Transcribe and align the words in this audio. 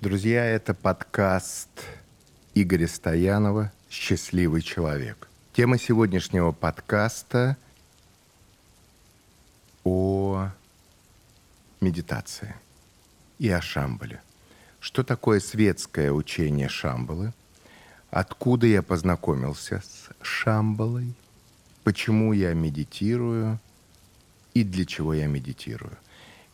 Друзья, 0.00 0.46
это 0.46 0.72
подкаст 0.72 1.68
Игоря 2.54 2.88
Стоянова 2.88 3.70
«Счастливый 3.90 4.62
человек». 4.62 5.28
Тема 5.52 5.76
сегодняшнего 5.76 6.52
подкаста 6.52 7.58
о 9.84 10.48
медитации 11.82 12.54
и 13.38 13.50
о 13.50 13.60
Шамбале. 13.60 14.22
Что 14.80 15.02
такое 15.02 15.38
светское 15.38 16.10
учение 16.12 16.70
Шамбалы? 16.70 17.34
Откуда 18.10 18.66
я 18.66 18.80
познакомился 18.80 19.82
с 19.84 20.08
Шамбалой? 20.24 21.12
Почему 21.84 22.32
я 22.32 22.54
медитирую? 22.54 23.60
И 24.54 24.64
для 24.64 24.86
чего 24.86 25.12
я 25.12 25.26
медитирую? 25.26 25.98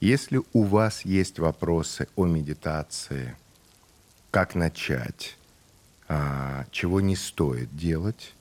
Если 0.01 0.43
у 0.53 0.63
вас 0.65 1.07
есть 1.07 1.39
вопросы 1.39 2.07
о 2.17 2.27
медитации, 2.27 3.35
как 4.31 4.55
начать, 4.55 5.39
а, 6.07 6.67
чего 6.71 7.01
не 7.01 7.17
стоит 7.17 7.75
делать, 7.75 8.35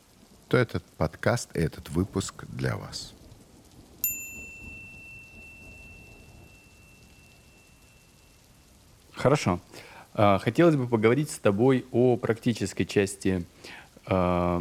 то 0.49 0.57
этот 0.57 0.83
подкаст, 0.97 1.49
этот 1.53 1.89
выпуск 1.89 2.43
для 2.49 2.75
вас. 2.75 3.13
Хорошо. 9.13 9.61
А, 10.13 10.39
хотелось 10.39 10.75
бы 10.75 10.89
поговорить 10.89 11.31
с 11.31 11.39
тобой 11.39 11.85
о 11.93 12.17
практической 12.17 12.83
части 12.83 13.45
э, 14.07 14.59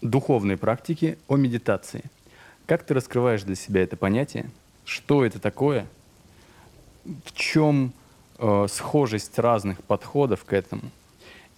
духовной 0.00 0.56
практики, 0.56 1.18
о 1.28 1.36
медитации. 1.36 2.04
Как 2.66 2.86
ты 2.86 2.94
раскрываешь 2.94 3.42
для 3.42 3.54
себя 3.54 3.82
это 3.82 3.98
понятие? 3.98 4.50
Что 4.84 5.24
это 5.24 5.38
такое? 5.38 5.86
В 7.04 7.32
чем 7.34 7.92
э, 8.38 8.66
схожесть 8.68 9.38
разных 9.38 9.82
подходов 9.84 10.44
к 10.44 10.52
этому? 10.52 10.90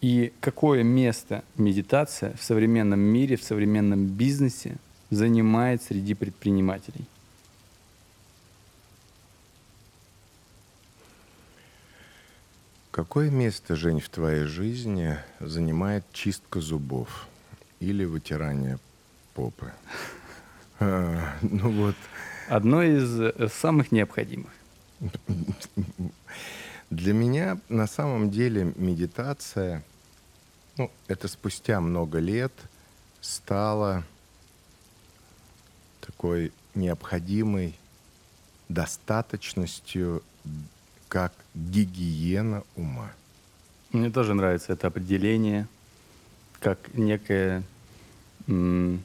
И 0.00 0.32
какое 0.40 0.82
место 0.82 1.42
медитация 1.56 2.34
в 2.36 2.42
современном 2.42 3.00
мире, 3.00 3.36
в 3.36 3.42
современном 3.42 4.06
бизнесе 4.06 4.76
занимает 5.10 5.82
среди 5.82 6.14
предпринимателей? 6.14 7.06
Какое 12.96 13.28
место, 13.28 13.76
Жень, 13.76 14.00
в 14.00 14.08
твоей 14.08 14.44
жизни 14.44 15.18
занимает 15.38 16.04
чистка 16.12 16.60
зубов 16.60 17.26
или 17.78 18.04
вытирание 18.04 18.78
попы? 19.34 19.70
А, 20.80 21.36
ну 21.42 21.70
вот. 21.70 21.96
Одно 22.48 22.82
из 22.82 23.20
э, 23.20 23.48
самых 23.48 23.92
необходимых. 23.92 24.50
Для 26.90 27.12
меня 27.12 27.58
на 27.68 27.86
самом 27.86 28.30
деле 28.30 28.72
медитация, 28.76 29.82
ну, 30.76 30.90
это 31.08 31.26
спустя 31.28 31.80
много 31.80 32.18
лет 32.18 32.52
стала 33.20 34.04
такой 36.00 36.52
необходимой 36.74 37.74
достаточностью 38.68 40.22
как 41.08 41.32
гигиена 41.54 42.62
ума. 42.76 43.10
Мне 43.92 44.10
тоже 44.10 44.34
нравится 44.34 44.72
это 44.72 44.86
определение, 44.88 45.66
как 46.60 46.78
некое 46.94 47.62
м- 48.46 49.02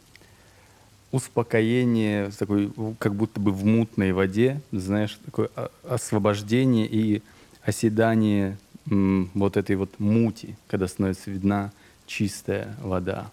успокоение, 1.11 2.29
такой, 2.31 2.71
как 2.99 3.15
будто 3.15 3.39
бы 3.39 3.51
в 3.51 3.65
мутной 3.65 4.13
воде, 4.13 4.61
знаешь, 4.71 5.19
такое 5.25 5.49
освобождение 5.83 6.87
и 6.87 7.21
оседание 7.63 8.57
м- 8.89 9.29
вот 9.33 9.57
этой 9.57 9.75
вот 9.75 9.99
мути, 9.99 10.55
когда 10.67 10.87
становится 10.87 11.29
видна 11.29 11.71
чистая 12.05 12.75
вода. 12.81 13.29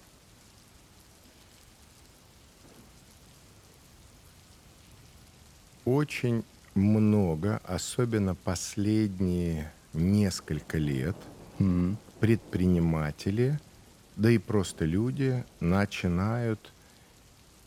Очень 5.85 6.45
много, 6.75 7.61
особенно 7.65 8.35
последние 8.35 9.73
несколько 9.95 10.79
лет, 10.79 11.17
mm-hmm. 11.59 11.97
предприниматели, 12.21 13.59
да 14.17 14.31
и 14.31 14.39
просто 14.39 14.85
люди 14.85 15.45
начинают 15.61 16.73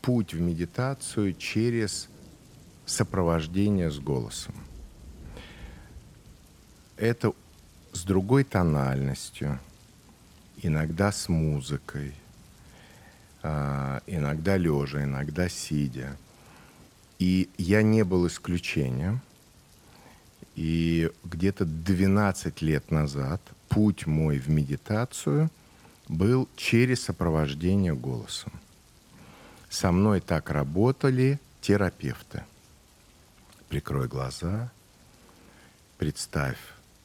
путь 0.02 0.34
в 0.34 0.40
медитацию 0.40 1.34
через 1.34 2.08
сопровождение 2.84 3.90
с 3.90 3.98
голосом. 3.98 4.54
Это 6.96 7.32
с 7.92 8.04
другой 8.04 8.44
тональностью, 8.44 9.58
иногда 10.62 11.10
с 11.10 11.28
музыкой, 11.28 12.12
а, 13.42 14.02
иногда 14.06 14.56
лежа, 14.58 15.04
иногда 15.04 15.48
сидя– 15.48 16.16
и 17.22 17.48
я 17.56 17.82
не 17.82 18.02
был 18.02 18.26
исключением. 18.26 19.20
И 20.56 21.08
где-то 21.22 21.64
12 21.64 22.62
лет 22.62 22.90
назад 22.90 23.40
путь 23.68 24.08
мой 24.08 24.38
в 24.38 24.48
медитацию 24.48 25.48
был 26.08 26.48
через 26.56 27.04
сопровождение 27.04 27.94
голосом. 27.94 28.52
Со 29.72 29.90
мной 29.90 30.20
так 30.20 30.50
работали 30.50 31.40
терапевты. 31.60 32.44
Прикрой 33.68 34.06
глаза, 34.06 34.70
представь, 35.98 36.58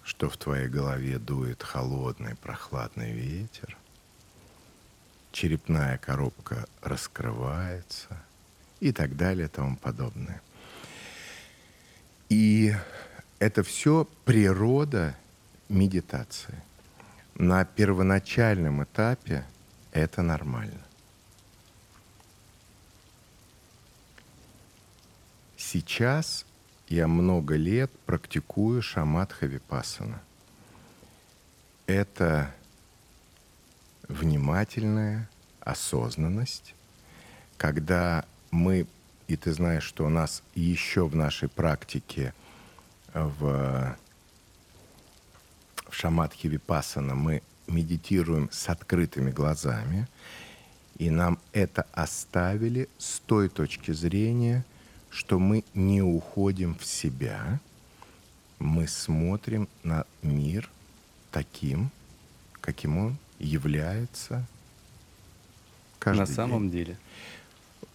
что 0.03 0.29
в 0.29 0.37
твоей 0.37 0.67
голове 0.67 1.17
дует 1.17 1.63
холодный 1.63 2.35
прохладный 2.35 3.13
ветер, 3.13 3.75
черепная 5.31 5.97
коробка 5.97 6.67
раскрывается– 6.81 8.21
и 8.79 8.91
так 8.91 9.15
далее 9.15 9.45
и 9.45 9.49
тому 9.49 9.75
подобное. 9.75 10.41
И 12.29 12.73
это 13.39 13.63
все 13.63 14.07
природа 14.25 15.15
медитации. 15.69 16.61
На 17.35 17.65
первоначальном 17.65 18.83
этапе 18.83 19.45
это 19.91 20.21
нормально. 20.21 20.81
Сейчас 25.69 26.45
я 26.87 27.09
много 27.09 27.57
лет 27.57 27.91
практикую 28.05 28.81
шаматха 28.81 29.47
випасана. 29.47 30.21
Это 31.87 32.55
внимательная 34.07 35.29
осознанность, 35.59 36.73
когда 37.57 38.23
мы, 38.49 38.87
и 39.27 39.35
ты 39.35 39.51
знаешь, 39.51 39.83
что 39.83 40.05
у 40.05 40.09
нас 40.09 40.41
еще 40.55 41.05
в 41.05 41.17
нашей 41.17 41.49
практике 41.49 42.33
в, 43.13 43.97
в 45.89 45.93
Шаматхе 45.93 46.47
Випасана 46.47 47.13
мы 47.13 47.43
медитируем 47.67 48.49
с 48.53 48.69
открытыми 48.69 49.31
глазами, 49.31 50.07
и 50.97 51.09
нам 51.09 51.37
это 51.51 51.85
оставили 51.91 52.87
с 52.97 53.19
той 53.19 53.49
точки 53.49 53.91
зрения, 53.91 54.63
что 55.09 55.39
мы 55.39 55.63
не 55.73 56.01
уходим 56.01 56.75
в 56.75 56.85
себя, 56.85 57.59
мы 58.59 58.87
смотрим 58.87 59.67
на 59.83 60.05
мир 60.21 60.69
таким, 61.31 61.91
каким 62.61 62.97
он 62.97 63.17
является 63.39 64.45
каждый 65.99 66.21
На 66.21 66.25
день. 66.25 66.35
самом 66.35 66.69
деле. 66.69 66.97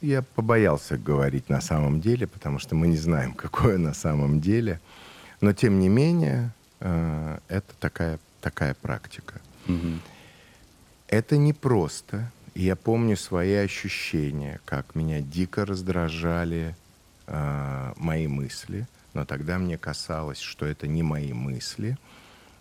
Я 0.01 0.23
побоялся 0.23 0.97
говорить 0.99 1.49
на 1.49 1.61
самом 1.61 2.01
деле, 2.01 2.27
потому 2.27 2.59
что 2.59 2.75
мы 2.75 2.87
не 2.89 2.97
знаем, 2.97 3.35
какое 3.45 3.79
на 3.79 3.95
самом 3.95 4.41
деле. 4.41 4.81
Но 5.41 5.53
тем 5.53 5.81
не 5.81 5.89
менее, 5.89 6.53
э, 6.81 7.39
это 7.49 7.75
такая, 7.81 8.19
такая 8.41 8.75
практика. 8.75 9.41
Угу. 9.67 9.99
Это 11.09 11.37
непросто. 11.37 12.31
Я 12.55 12.77
помню 12.77 13.17
свои 13.17 13.55
ощущения, 13.55 14.61
как 14.65 14.95
меня 14.95 15.21
дико 15.21 15.65
раздражали 15.65 16.77
э, 17.33 17.93
мои 17.97 18.29
мысли. 18.29 18.87
Но 19.15 19.25
тогда 19.25 19.59
мне 19.59 19.77
касалось, 19.77 20.39
что 20.39 20.65
это 20.65 20.87
не 20.87 21.03
мои 21.03 21.33
мысли, 21.33 21.99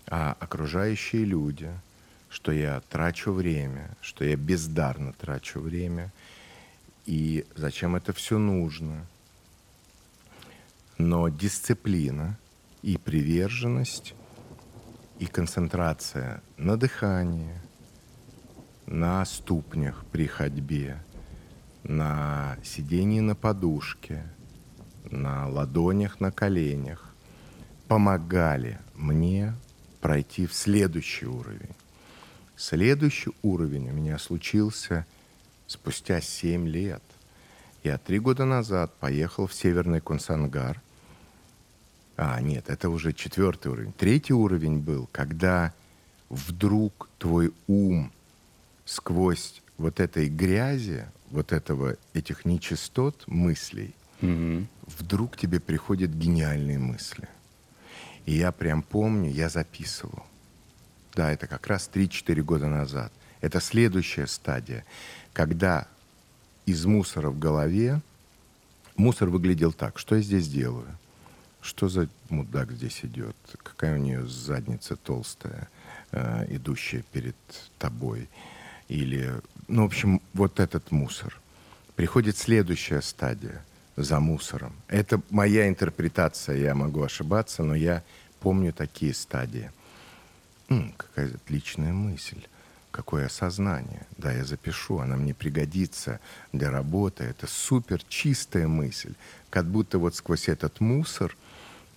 а 0.07 0.35
окружающие 0.39 1.23
люди, 1.23 1.69
что 2.29 2.51
я 2.51 2.81
трачу 2.89 3.31
время, 3.31 3.95
что 4.01 4.25
я 4.25 4.35
бездарно 4.35 5.13
трачу 5.13 5.59
время– 5.59 6.11
и 7.05 7.45
зачем 7.55 7.95
это 7.95 8.13
все 8.13 8.37
нужно. 8.37 9.05
Но 10.97 11.29
дисциплина 11.29 12.37
и 12.83 12.97
приверженность 12.97 14.13
и 15.19 15.25
концентрация 15.25 16.41
на 16.57 16.77
дыхании, 16.77 17.59
на 18.85 19.25
ступнях 19.25 20.05
при 20.11 20.27
ходьбе, 20.27 21.01
на 21.83 22.57
сидении 22.63 23.19
на 23.19 23.35
подушке, 23.35 24.23
на 25.09 25.47
ладонях, 25.47 26.19
на 26.19 26.31
коленях, 26.31 27.13
помогали 27.87 28.79
мне 28.95 29.53
пройти 30.01 30.45
в 30.45 30.53
следующий 30.53 31.25
уровень. 31.25 31.75
Следующий 32.55 33.31
уровень 33.41 33.89
у 33.89 33.93
меня 33.93 34.17
случился 34.19 35.05
спустя 35.67 36.21
7 36.21 36.67
лет. 36.67 37.01
Я 37.83 37.97
три 37.97 38.19
года 38.19 38.45
назад 38.45 38.93
поехал 38.99 39.47
в 39.47 39.53
Северный 39.53 40.01
Консангар. 40.01 40.79
А, 42.17 42.39
нет, 42.39 42.69
это 42.69 42.89
уже 42.89 43.13
четвертый 43.13 43.71
уровень. 43.71 43.93
Третий 43.93 44.33
уровень 44.33 44.79
был, 44.79 45.09
когда 45.11 45.73
вдруг 46.29 47.09
твой 47.17 47.51
ум 47.67 48.11
сквозь 48.85 49.61
вот 49.77 49.99
этой 49.99 50.29
грязи, 50.29 51.05
вот 51.31 51.51
этого, 51.51 51.97
этих 52.13 52.45
нечистот 52.45 53.23
мыслей, 53.27 53.95
Мгм. 54.21 54.67
вдруг 54.85 55.37
тебе 55.37 55.59
приходят 55.59 56.11
гениальные 56.11 56.79
мысли. 56.79 57.27
И 58.25 58.33
я 58.33 58.51
прям 58.51 58.83
помню, 58.83 59.31
я 59.31 59.49
записывал. 59.49 60.25
Да, 61.15 61.31
это 61.31 61.47
как 61.47 61.67
раз 61.67 61.89
3-4 61.91 62.41
года 62.41 62.67
назад. 62.67 63.11
Это 63.41 63.59
следующая 63.59 64.27
стадия, 64.27 64.85
когда 65.33 65.87
из 66.65 66.85
мусора 66.85 67.29
в 67.29 67.39
голове 67.39 68.01
мусор 68.95 69.29
выглядел 69.29 69.73
так. 69.73 69.97
Что 69.97 70.15
я 70.15 70.21
здесь 70.21 70.47
делаю? 70.47 70.87
Что 71.61 71.89
за 71.89 72.07
мудак 72.29 72.71
здесь 72.71 72.99
идет? 73.03 73.35
Какая 73.63 73.95
у 73.95 73.97
нее 73.97 74.27
задница 74.27 74.95
толстая, 74.95 75.69
э, 76.11 76.45
идущая 76.55 77.03
перед 77.11 77.35
тобой? 77.77 78.29
Или, 78.87 79.33
ну, 79.67 79.83
в 79.83 79.85
общем, 79.85 80.21
вот 80.33 80.59
этот 80.59 80.91
мусор. 80.91 81.39
Приходит 81.95 82.37
следующая 82.37 83.01
стадия 83.01 83.63
за 83.95 84.19
мусором. 84.19 84.73
Это 84.87 85.21
моя 85.29 85.67
интерпретация, 85.67 86.57
я 86.57 86.75
могу 86.75 87.03
ошибаться, 87.03 87.63
но 87.63 87.75
я 87.75 88.03
помню 88.39 88.73
такие 88.73 89.13
стадии. 89.13 89.71
М, 90.69 90.93
какая 90.97 91.27
отличная 91.27 91.93
мысль. 91.93 92.41
Какое 92.91 93.27
осознание. 93.27 94.05
Да, 94.17 94.33
я 94.33 94.43
запишу, 94.43 94.99
она 94.99 95.15
мне 95.15 95.33
пригодится 95.33 96.19
для 96.51 96.69
работы. 96.69 97.23
Это 97.23 97.47
супер 97.47 98.03
чистая 98.09 98.67
мысль. 98.67 99.13
Как 99.49 99.65
будто 99.65 99.97
вот 99.97 100.15
сквозь 100.15 100.49
этот 100.49 100.81
мусор 100.81 101.35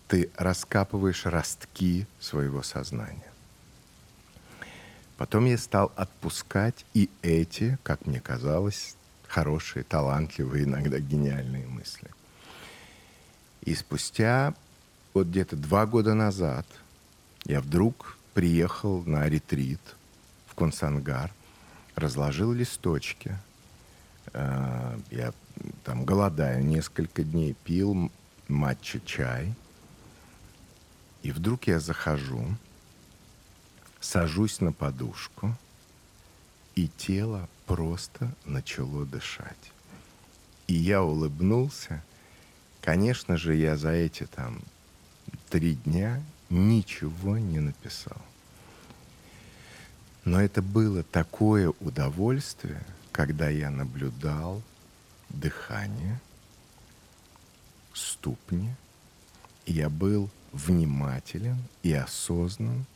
ты 0.07 0.31
раскапываешь 0.37 1.27
ростки 1.27 2.07
своего 2.21 2.63
сознания. 2.63 3.33
Потом 5.17 5.47
я 5.47 5.59
стал 5.59 5.93
отпускать 5.97 6.85
и 6.95 7.09
эти, 7.23 7.79
как 7.83 8.07
мне 8.07 8.21
казалось, 8.21 8.97
хорошие, 9.35 9.83
талантливые, 9.83 10.63
иногда 10.63 11.01
гениальные 11.01 11.67
мысли. 11.67 12.09
И 13.63 13.75
спустя 13.75 14.55
вот 15.13 15.27
где-то 15.27 15.57
два 15.57 15.87
года 15.87 16.15
назад 16.15 16.67
я 17.45 17.61
вдруг 17.61 18.17
приехал 18.33 19.03
на 19.05 19.29
ретрит 19.29 19.81
в 20.47 20.55
Консангар, 20.55 21.33
разложил 21.97 22.53
листочки. 22.53 23.37
Э, 24.33 24.97
Я 25.11 25.33
там 25.83 26.05
голодаю 26.05 26.65
несколько 26.65 27.25
дней, 27.25 27.57
пил 27.65 28.13
матча-чай. 28.47 29.53
И 31.23 31.33
вдруг 31.33 31.67
я 31.67 31.81
захожу, 31.81 32.47
сажусь 34.01 34.61
на 34.61 34.73
подушку, 34.73 35.57
и 36.75 36.89
тело 36.89 37.49
просто 37.67 38.33
начало 38.45 39.05
дышать. 39.07 39.73
И 40.67 40.75
я 40.75 41.03
улыбнулся. 41.03 42.03
Конечно 42.81 43.37
же, 43.37 43.55
я 43.55 43.77
за 43.77 43.91
эти 43.91 44.25
там 44.27 44.61
три 45.51 45.75
дня 45.77 46.23
ничего 46.51 47.39
не 47.39 47.61
написал. 47.61 48.21
Но 50.25 50.41
это 50.41 50.63
было 50.63 51.03
такое 51.03 51.73
удовольствие, 51.81 52.83
когда 53.13 53.49
я 53.49 53.71
наблюдал 53.71 54.63
дыхание, 55.29 56.21
ступни, 57.93 58.75
и 59.67 59.75
я 59.75 59.89
был 59.91 60.31
внимателен 60.53 61.59
и 61.83 61.93
осознан 61.93 62.87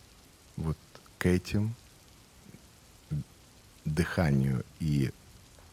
вот 0.57 0.79
к 1.19 1.27
этим 1.27 1.75
дыханию 3.89 4.65
и 4.81 5.11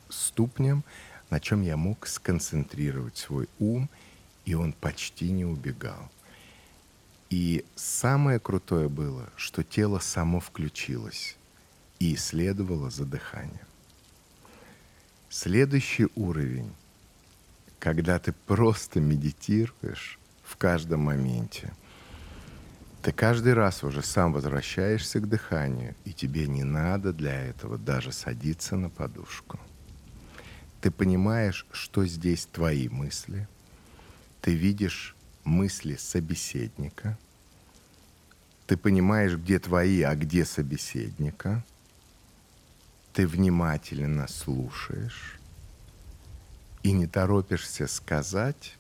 ступням, 0.10 0.84
на 1.30 1.40
чем 1.40 1.62
я 1.62 1.78
мог 1.78 2.08
сконцентрировать 2.08 3.18
свой 3.18 3.48
ум, 3.60 3.90
и 4.46 4.54
он 4.54 4.74
почти 4.74 5.32
не 5.32 5.46
убегал. 5.46 6.10
И 7.30 7.66
самое 7.76 8.40
крутое 8.40 8.88
было, 8.88 9.30
что 9.36 9.64
тело 9.64 10.00
само 10.00 10.40
включилось 10.40 11.36
и 12.00 12.14
исследовало 12.16 12.90
за 12.90 13.06
дыханием. 13.06 13.68
Следующий 15.30 16.08
уровень, 16.16 16.72
когда 17.80 18.20
ты 18.20 18.32
просто 18.32 19.00
медитируешь 19.00 20.20
в 20.44 20.56
каждом 20.56 21.02
моменте, 21.02 21.74
ты 23.06 23.12
каждый 23.12 23.54
раз 23.54 23.84
уже 23.84 24.02
сам 24.02 24.34
возвращаешься 24.34 25.20
к 25.20 25.30
дыханию, 25.30 25.94
и 26.06 26.12
тебе 26.12 26.48
не 26.48 26.64
надо 26.64 27.14
для 27.14 27.40
этого 27.40 27.78
даже 27.78 28.12
садиться 28.12 28.78
на 28.78 28.90
подушку. 28.90 29.60
Ты 30.82 30.90
понимаешь, 30.90 31.68
что 31.72 32.04
здесь 32.08 32.48
твои 32.48 32.90
мысли, 32.90 33.48
ты 34.42 34.56
видишь 34.56 35.16
мысли 35.44 35.98
собеседника, 35.98 37.16
ты 38.66 38.76
понимаешь, 38.76 39.36
где 39.36 39.60
твои, 39.60 40.02
а 40.02 40.16
где 40.16 40.44
собеседника, 40.44 41.64
ты 43.14 43.28
внимательно 43.28 44.28
слушаешь 44.28 45.40
и 46.82 46.92
не 46.92 47.06
торопишься 47.06 47.86
сказать, 47.86 48.76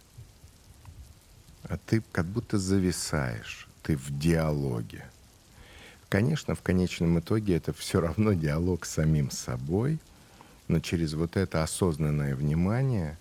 а 1.61 1.77
ты 1.77 2.01
как 2.11 2.25
будто 2.25 2.57
зависаешь, 2.57 3.64
ты 3.85 3.95
в 3.95 4.17
диалоге. 4.17 5.05
Конечно, 6.09 6.55
в 6.55 6.61
конечном 6.63 7.19
итоге 7.19 7.55
это 7.55 7.71
все 7.71 8.01
равно 8.01 8.33
диалог 8.33 8.83
с 8.83 8.93
самим 8.93 9.29
собой, 9.29 9.99
но 10.67 10.79
через 10.79 11.13
вот 11.13 11.37
это 11.37 11.61
осознанное 11.61 12.35
внимание 12.35 13.15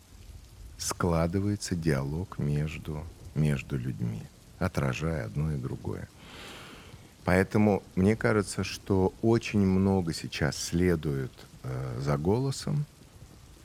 складывается 0.78 1.74
диалог 1.74 2.38
между, 2.38 3.04
между 3.34 3.76
людьми, 3.76 4.22
отражая 4.58 5.26
одно 5.26 5.52
и 5.52 5.56
другое. 5.56 6.08
Поэтому 7.26 7.82
мне 7.94 8.16
кажется, 8.16 8.64
что 8.64 9.12
очень 9.20 9.66
много 9.66 10.14
сейчас 10.14 10.56
следует 10.56 11.32
э, 11.62 12.00
за 12.00 12.16
голосом. 12.16 12.86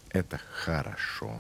Это 0.10 0.38
хорошо. 0.52 1.40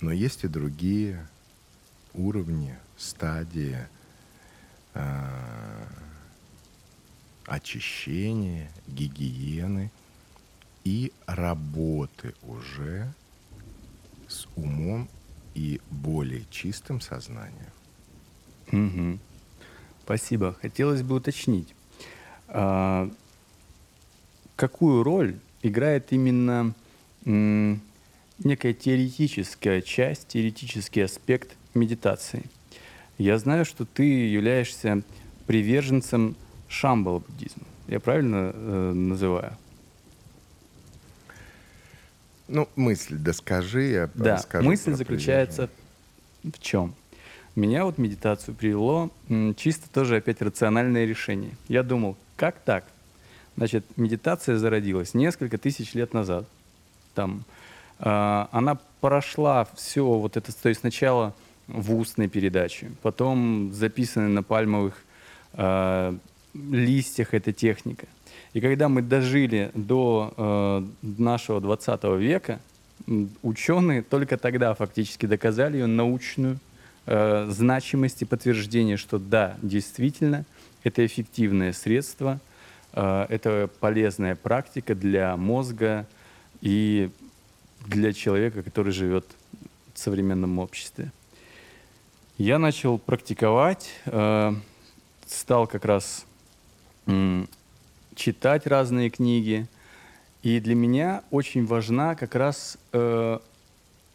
Но 0.00 0.12
есть 0.12 0.44
и 0.44 0.48
другие 0.48 1.26
уровни, 2.14 2.76
стадии 2.96 3.78
э, 4.94 5.86
очищения, 7.46 8.70
гигиены 8.86 9.90
и 10.84 11.12
работы 11.26 12.34
уже 12.42 13.12
с 14.28 14.46
умом 14.56 15.08
и 15.54 15.80
более 15.90 16.44
чистым 16.50 17.00
сознанием. 17.00 17.72
Мгм. 18.70 19.20
Спасибо. 20.04 20.56
Хотелось 20.60 21.02
бы 21.02 21.16
уточнить, 21.16 21.74
а, 22.48 23.10
какую 24.56 25.02
роль 25.02 25.38
играет 25.62 26.12
именно 26.12 26.74
м, 27.24 27.80
некая 28.38 28.72
теоретическая 28.72 29.82
часть, 29.82 30.28
теоретический 30.28 31.04
аспект 31.04 31.56
медитации? 31.74 32.44
Я 33.18 33.38
знаю, 33.38 33.64
что 33.64 33.84
ты 33.84 34.02
являешься 34.04 35.02
приверженцем 35.46 36.36
шамбала 36.68 37.18
буддизма. 37.18 37.64
Я 37.86 38.00
правильно 38.00 38.52
э, 38.54 38.92
называю? 38.92 39.56
Ну, 42.48 42.68
мысль, 42.76 43.16
да 43.16 43.32
скажи, 43.32 43.82
я 43.90 44.10
Да, 44.14 44.34
расскажу 44.34 44.66
мысль 44.66 44.94
заключается 44.94 45.70
в 46.42 46.58
чем? 46.60 46.94
Меня 47.56 47.84
вот 47.84 47.98
медитацию 47.98 48.54
привело 48.54 49.10
м, 49.28 49.54
чисто 49.54 49.90
тоже 49.90 50.16
опять 50.16 50.40
рациональное 50.40 51.04
решение. 51.04 51.52
Я 51.68 51.82
думал, 51.82 52.16
как 52.36 52.60
так? 52.60 52.84
Значит, 53.56 53.84
медитация 53.96 54.56
зародилась 54.56 55.14
несколько 55.14 55.58
тысяч 55.58 55.94
лет 55.94 56.14
назад. 56.14 56.46
Там 57.14 57.44
а, 57.98 58.48
она 58.52 58.78
прошла 59.00 59.66
все 59.74 60.04
вот 60.04 60.36
это, 60.36 60.52
то 60.52 60.68
есть 60.68 60.80
сначала 60.80 61.34
в 61.72 61.94
устной 61.94 62.28
передаче, 62.28 62.90
потом 63.02 63.72
записаны 63.72 64.28
на 64.28 64.42
пальмовых 64.42 64.94
а, 65.54 66.16
листьях 66.54 67.34
эта 67.34 67.52
техника. 67.52 68.06
И 68.52 68.60
когда 68.60 68.88
мы 68.88 69.02
дожили 69.02 69.70
до 69.74 70.34
э, 70.36 70.82
нашего 71.02 71.60
20 71.60 72.04
века, 72.18 72.58
Ученые 73.42 74.02
только 74.02 74.36
тогда 74.36 74.74
фактически 74.74 75.26
доказали 75.26 75.78
ее 75.78 75.86
научную 75.86 76.58
э, 77.06 77.46
значимость 77.50 78.22
и 78.22 78.24
подтверждение, 78.24 78.96
что 78.96 79.18
да, 79.18 79.56
действительно, 79.62 80.44
это 80.84 81.04
эффективное 81.04 81.72
средство, 81.72 82.40
э, 82.92 83.26
это 83.28 83.70
полезная 83.80 84.36
практика 84.36 84.94
для 84.94 85.36
мозга 85.36 86.06
и 86.60 87.10
для 87.86 88.12
человека, 88.12 88.62
который 88.62 88.92
живет 88.92 89.24
в 89.94 89.98
современном 89.98 90.58
обществе. 90.58 91.10
Я 92.40 92.58
начал 92.58 92.98
практиковать, 92.98 93.90
э, 94.06 94.54
стал 95.26 95.66
как 95.66 95.84
раз 95.84 96.24
читать 98.16 98.66
разные 98.66 99.10
книги– 99.10 99.68
и 100.42 100.58
для 100.58 100.74
меня 100.74 101.22
очень 101.30 101.66
важна 101.66 102.14
как 102.14 102.34
раз 102.34 102.78
э, 102.94 103.38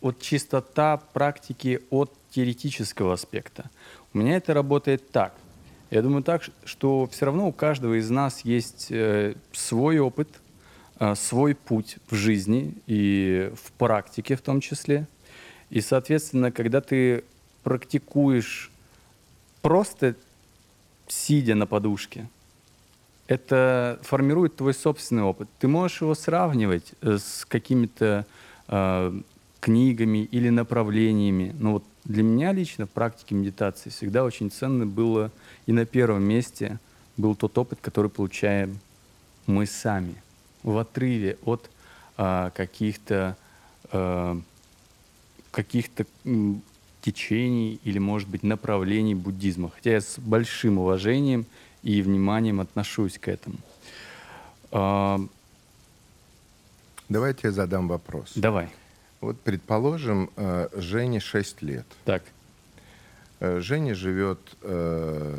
вот 0.01 0.19
чистота 0.21 0.97
практики 0.97 1.81
от 1.91 2.11
теоретического 2.31 3.13
аспекта. 3.13 3.69
У 4.11 4.17
меня 4.17 4.37
это 4.37 4.55
работает 4.55 5.11
так. 5.11 5.35
Я 5.91 6.01
думаю 6.01 6.23
так, 6.23 6.41
что 6.63 7.07
все 7.11 7.25
равно 7.25 7.47
у 7.47 7.51
каждого 7.51 7.99
из 7.99 8.09
нас 8.09 8.41
есть 8.41 8.87
э, 8.89 9.35
свой 9.51 9.99
опыт, 9.99 10.29
свой 11.13 11.53
путь 11.53 11.97
в 12.09 12.15
жизни 12.15 12.73
и 12.87 13.51
в 13.61 13.71
практике 13.73 14.35
в 14.35 14.41
том 14.41 14.61
числе. 14.61 15.07
И, 15.69 15.81
соответственно, 15.81 16.51
когда 16.51 16.81
ты 16.81 17.25
практикуешь 17.65 18.71
просто 19.63 20.15
сидя 21.07 21.55
на 21.55 21.65
подушке, 21.65 22.29
это 23.27 23.99
формирует 24.03 24.55
твой 24.55 24.75
собственный 24.75 25.23
опыт. 25.23 25.49
Ты 25.57 25.67
можешь 25.67 26.01
его 26.01 26.13
сравнивать 26.13 26.93
э, 27.01 27.17
с 27.17 27.43
какими-то 27.43 28.27
э, 28.67 29.19
книгами 29.59 30.19
или 30.19 30.49
направлениями. 30.49 31.55
Но 31.57 31.73
вот 31.73 31.83
для 32.03 32.21
меня 32.21 32.53
лично 32.53 32.85
в 32.85 32.91
практике 32.91 33.33
медитации 33.33 33.89
всегда 33.89 34.23
очень 34.23 34.51
ценно 34.51 34.85
было 34.85 35.31
и 35.65 35.71
на 35.71 35.87
первом 35.87 36.23
месте 36.23 36.79
был 37.17 37.35
тот 37.35 37.57
опыт, 37.57 37.79
который 37.81 38.11
получаем 38.11 38.79
мы 39.47 39.65
сами 39.65 40.21
в 40.61 40.77
отрыве 40.77 41.39
от 41.43 41.67
э, 42.17 42.51
каких-то 42.53 43.35
э, 43.91 44.39
каких-то 45.49 46.05
течений 47.05 47.79
или, 47.83 47.99
может 47.99 48.27
быть, 48.27 48.41
направлений 48.41 49.13
буддизма. 49.13 49.69
Хотя 49.69 49.91
я 49.91 50.01
с 50.01 50.17
большим 50.17 50.79
уважением 50.79 51.45
и 51.83 52.01
вниманием 52.01 52.59
отношусь 52.59 53.19
к 53.19 53.27
этому. 53.27 53.57
А, 54.71 55.19
Давайте 57.07 57.41
я 57.43 57.51
задам 57.51 57.87
вопрос. 57.87 58.31
Давай. 58.35 58.69
Вот, 59.21 59.39
предположим, 59.39 60.31
э, 60.35 60.69
Жене 60.73 61.19
6 61.19 61.61
лет. 61.61 61.85
Так. 62.03 62.23
Э, 63.39 63.59
Женя 63.59 63.93
живет 63.93 64.39
э, 64.63 65.37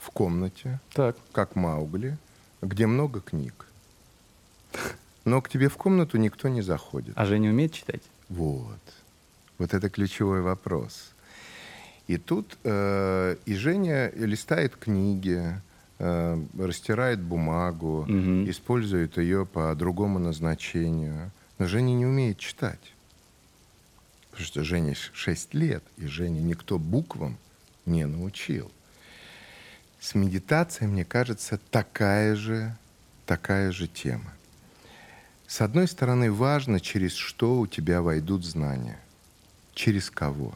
в 0.00 0.10
комнате, 0.10 0.78
так. 0.92 1.16
как 1.32 1.56
Маугли, 1.56 2.18
где 2.60 2.86
много 2.86 3.20
книг. 3.20 3.66
Но 5.24 5.40
к 5.40 5.48
тебе 5.48 5.68
в 5.68 5.76
комнату 5.76 6.18
никто 6.18 6.48
не 6.48 6.60
заходит. 6.60 7.14
А 7.16 7.24
Женя 7.24 7.50
умеет 7.50 7.72
читать? 7.72 8.02
Вот. 8.28 8.80
Вот 9.62 9.74
это 9.74 9.88
ключевой 9.88 10.40
вопрос. 10.42 11.12
И 12.08 12.16
тут 12.16 12.58
э, 12.64 13.36
и 13.46 13.54
Женя 13.54 14.10
листает 14.16 14.74
книги, 14.74 15.54
э, 16.00 16.44
растирает 16.58 17.20
бумагу, 17.20 18.00
угу. 18.00 18.50
использует 18.50 19.18
ее 19.18 19.46
по 19.46 19.72
другому 19.76 20.18
назначению. 20.18 21.30
Но 21.58 21.68
Женя 21.68 21.94
не 21.94 22.04
умеет 22.04 22.38
читать. 22.38 22.92
Потому 24.32 24.46
что 24.46 24.64
Жене 24.64 24.96
6 24.96 25.54
лет, 25.54 25.84
и 25.96 26.06
Жене 26.06 26.42
никто 26.42 26.76
буквам 26.76 27.36
не 27.86 28.04
научил. 28.04 28.68
С 30.00 30.16
медитацией, 30.16 30.90
мне 30.90 31.04
кажется, 31.04 31.60
такая 31.70 32.34
же, 32.34 32.76
такая 33.26 33.70
же 33.70 33.86
тема. 33.86 34.32
С 35.46 35.60
одной 35.60 35.86
стороны, 35.86 36.32
важно, 36.32 36.80
через 36.80 37.14
что 37.14 37.60
у 37.60 37.68
тебя 37.68 38.02
войдут 38.02 38.44
знания. 38.44 38.98
Через 39.74 40.10
кого. 40.10 40.54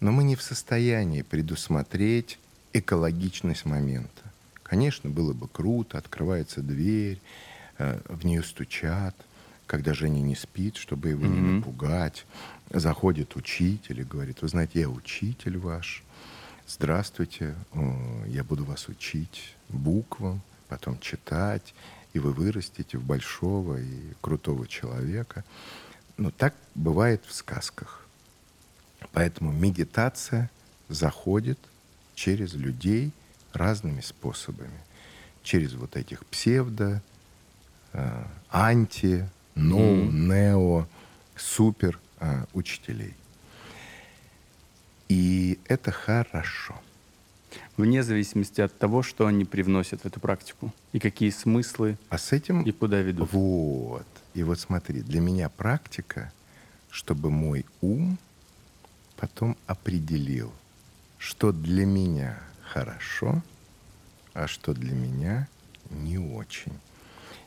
Но 0.00 0.12
мы 0.12 0.24
не 0.24 0.36
в 0.36 0.42
состоянии 0.42 1.22
предусмотреть 1.22 2.38
экологичность 2.72 3.64
момента. 3.64 4.22
Конечно, 4.62 5.10
было 5.10 5.32
бы 5.32 5.48
круто, 5.48 5.98
открывается 5.98 6.60
дверь, 6.60 7.20
э, 7.78 8.00
в 8.08 8.24
нее 8.24 8.42
стучат, 8.42 9.14
когда 9.66 9.94
Женя 9.94 10.20
не 10.20 10.34
спит, 10.34 10.76
чтобы 10.76 11.10
его 11.10 11.24
mm-hmm. 11.24 11.40
не 11.40 11.40
напугать. 11.52 12.26
Заходит 12.70 13.36
учитель 13.36 14.00
и 14.00 14.04
говорит, 14.04 14.42
вы 14.42 14.48
знаете, 14.48 14.80
я 14.80 14.88
учитель 14.88 15.58
ваш, 15.58 16.02
здравствуйте, 16.66 17.54
я 18.26 18.44
буду 18.44 18.64
вас 18.64 18.88
учить 18.88 19.54
буквам, 19.68 20.42
потом 20.68 20.98
читать, 21.00 21.74
и 22.12 22.18
вы 22.18 22.32
вырастете 22.32 22.98
в 22.98 23.04
большого 23.04 23.80
и 23.80 24.12
крутого 24.20 24.66
человека. 24.66 25.44
Но 26.18 26.30
так 26.30 26.54
бывает 26.74 27.24
в 27.24 27.32
сказках. 27.32 28.06
Поэтому 29.12 29.52
медитация 29.52 30.50
заходит 30.88 31.58
через 32.14 32.54
людей 32.54 33.12
разными 33.52 34.00
способами. 34.00 34.80
Через 35.42 35.74
вот 35.74 35.96
этих 35.96 36.26
псевдо, 36.26 37.00
э, 37.92 38.24
анти, 38.50 39.28
ноу, 39.54 40.04
mm. 40.04 40.12
нео, 40.12 40.86
супер 41.36 41.98
э, 42.20 42.44
учителей. 42.52 43.14
И 45.08 45.58
это 45.68 45.92
хорошо. 45.92 46.74
Вне 47.76 48.02
зависимости 48.02 48.60
от 48.60 48.76
того, 48.76 49.02
что 49.02 49.26
они 49.26 49.44
привносят 49.44 50.02
в 50.02 50.06
эту 50.06 50.20
практику 50.20 50.74
и 50.92 50.98
какие 50.98 51.30
смыслы 51.30 51.96
а 52.10 52.18
с 52.18 52.32
этим 52.32 52.62
и 52.62 52.72
куда 52.72 53.00
ведут. 53.00 53.32
Вот. 53.32 54.06
И 54.38 54.44
вот 54.44 54.60
смотри, 54.60 55.00
для 55.02 55.20
меня 55.20 55.48
практика, 55.48 56.32
чтобы 56.92 57.28
мой 57.28 57.66
ум 57.80 58.16
потом 59.16 59.56
определил, 59.66 60.52
что 61.18 61.50
для 61.50 61.84
меня 61.84 62.38
хорошо, 62.62 63.42
а 64.34 64.46
что 64.46 64.74
для 64.74 64.92
меня 64.92 65.48
не 65.90 66.18
очень. 66.18 66.78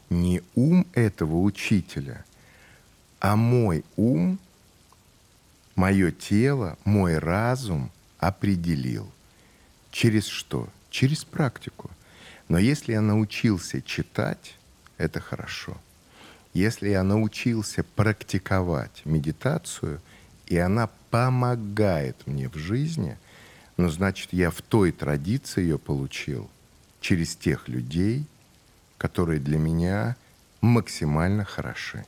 Не 0.10 0.42
ум 0.54 0.86
этого 0.94 1.38
учителя, 1.38 2.26
а 3.22 3.38
мой 3.38 3.86
ум, 3.96 4.38
мое 5.76 6.12
тело, 6.12 6.78
мой 6.84 7.20
разум 7.20 7.90
определил. 8.20 9.10
Через 9.92 10.26
что? 10.26 10.68
Через 10.90 11.24
практику. 11.24 11.90
Но 12.50 12.58
если 12.58 12.92
я 12.92 13.00
научился 13.00 13.82
читать, 13.82 14.58
это 14.98 15.22
хорошо. 15.22 15.78
Если 16.54 16.90
я 16.90 17.04
научился 17.04 17.84
практиковать 17.84 19.02
медитацию, 19.06 20.02
и 20.48 20.58
она 20.58 20.90
помогает 21.10 22.28
мне 22.28 22.50
в 22.50 22.56
жизни, 22.56 23.18
но 23.78 23.90
значит, 23.90 24.34
я 24.34 24.52
в 24.52 24.62
той 24.62 24.92
традиции 24.92 25.62
ее 25.62 25.80
получил 25.80 26.50
через 27.00 27.36
тех 27.36 27.70
людей, 27.70 28.26
которые 28.98 29.40
для 29.40 29.58
меня 29.58 30.18
максимально 30.60 31.46
хороши. 31.46 32.06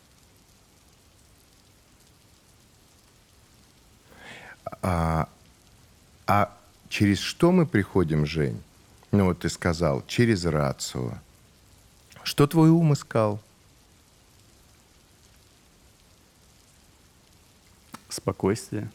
А, 4.81 5.29
а 6.27 6.55
через 6.89 7.19
что 7.19 7.51
мы 7.51 7.65
приходим, 7.65 8.25
Жень? 8.25 8.61
Ну 9.11 9.25
вот 9.25 9.39
ты 9.39 9.49
сказал, 9.49 10.03
через 10.05 10.43
рацию. 10.45 11.19
Что 12.23 12.45
твой 12.45 12.69
ум 12.69 12.93
искал? 12.93 13.41
Спокойствие. 18.13 18.91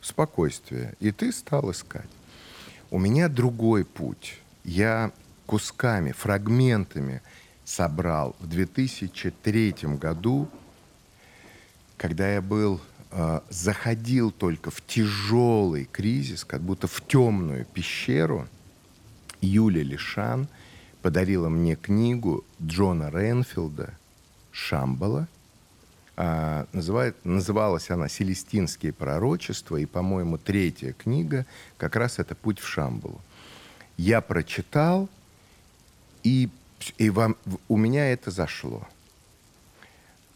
Спокойствие. 0.00 0.94
И 1.00 1.10
ты 1.10 1.32
стал 1.32 1.72
искать. 1.72 2.08
У 2.92 2.98
меня 3.00 3.28
другой 3.28 3.84
путь. 3.84 4.38
Я 4.62 5.10
кусками, 5.46 6.12
фрагментами 6.12 7.22
собрал 7.64 8.36
в 8.38 8.46
2003 8.46 9.74
году, 9.98 10.48
когда 11.96 12.32
я 12.32 12.40
был, 12.40 12.80
э, 13.10 13.40
заходил 13.50 14.30
только 14.30 14.70
в 14.70 14.80
тяжелый 14.86 15.88
кризис, 15.90 16.44
как 16.44 16.60
будто 16.60 16.86
в 16.86 17.00
темную 17.04 17.64
пещеру, 17.64 18.46
Юля 19.40 19.82
Лишан 19.82 20.46
подарила 21.02 21.48
мне 21.48 21.74
книгу 21.74 22.44
Джона 22.62 23.10
Ренфилда 23.10 23.98
«Шамбала», 24.52 25.26
а, 26.14 26.66
называет, 26.72 27.16
называлась 27.24 27.90
она 27.90 28.08
«Селестинские 28.08 28.92
пророчества», 28.92 29.76
и, 29.76 29.86
по-моему, 29.86 30.36
третья 30.36 30.92
книга 30.92 31.46
как 31.78 31.96
раз 31.96 32.18
это 32.18 32.34
«Путь 32.34 32.60
в 32.60 32.66
Шамбалу». 32.66 33.20
Я 33.96 34.20
прочитал, 34.20 35.08
и, 36.22 36.50
и 36.98 37.10
вам, 37.10 37.36
у 37.68 37.76
меня 37.76 38.12
это 38.12 38.30
зашло. 38.30 38.86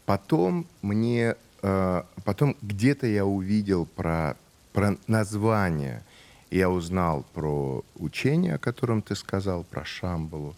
потом 0.05 0.65
мне, 0.81 1.35
э, 1.61 2.03
потом 2.23 2.55
где-то 2.61 3.07
я 3.07 3.25
увидел 3.25 3.85
про, 3.85 4.35
про 4.73 4.97
название, 5.07 6.03
я 6.49 6.69
узнал 6.69 7.25
про 7.33 7.83
учение, 7.95 8.55
о 8.55 8.57
котором 8.57 9.01
ты 9.01 9.15
сказал, 9.15 9.63
про 9.63 9.83
Шамбалу. 9.85 10.55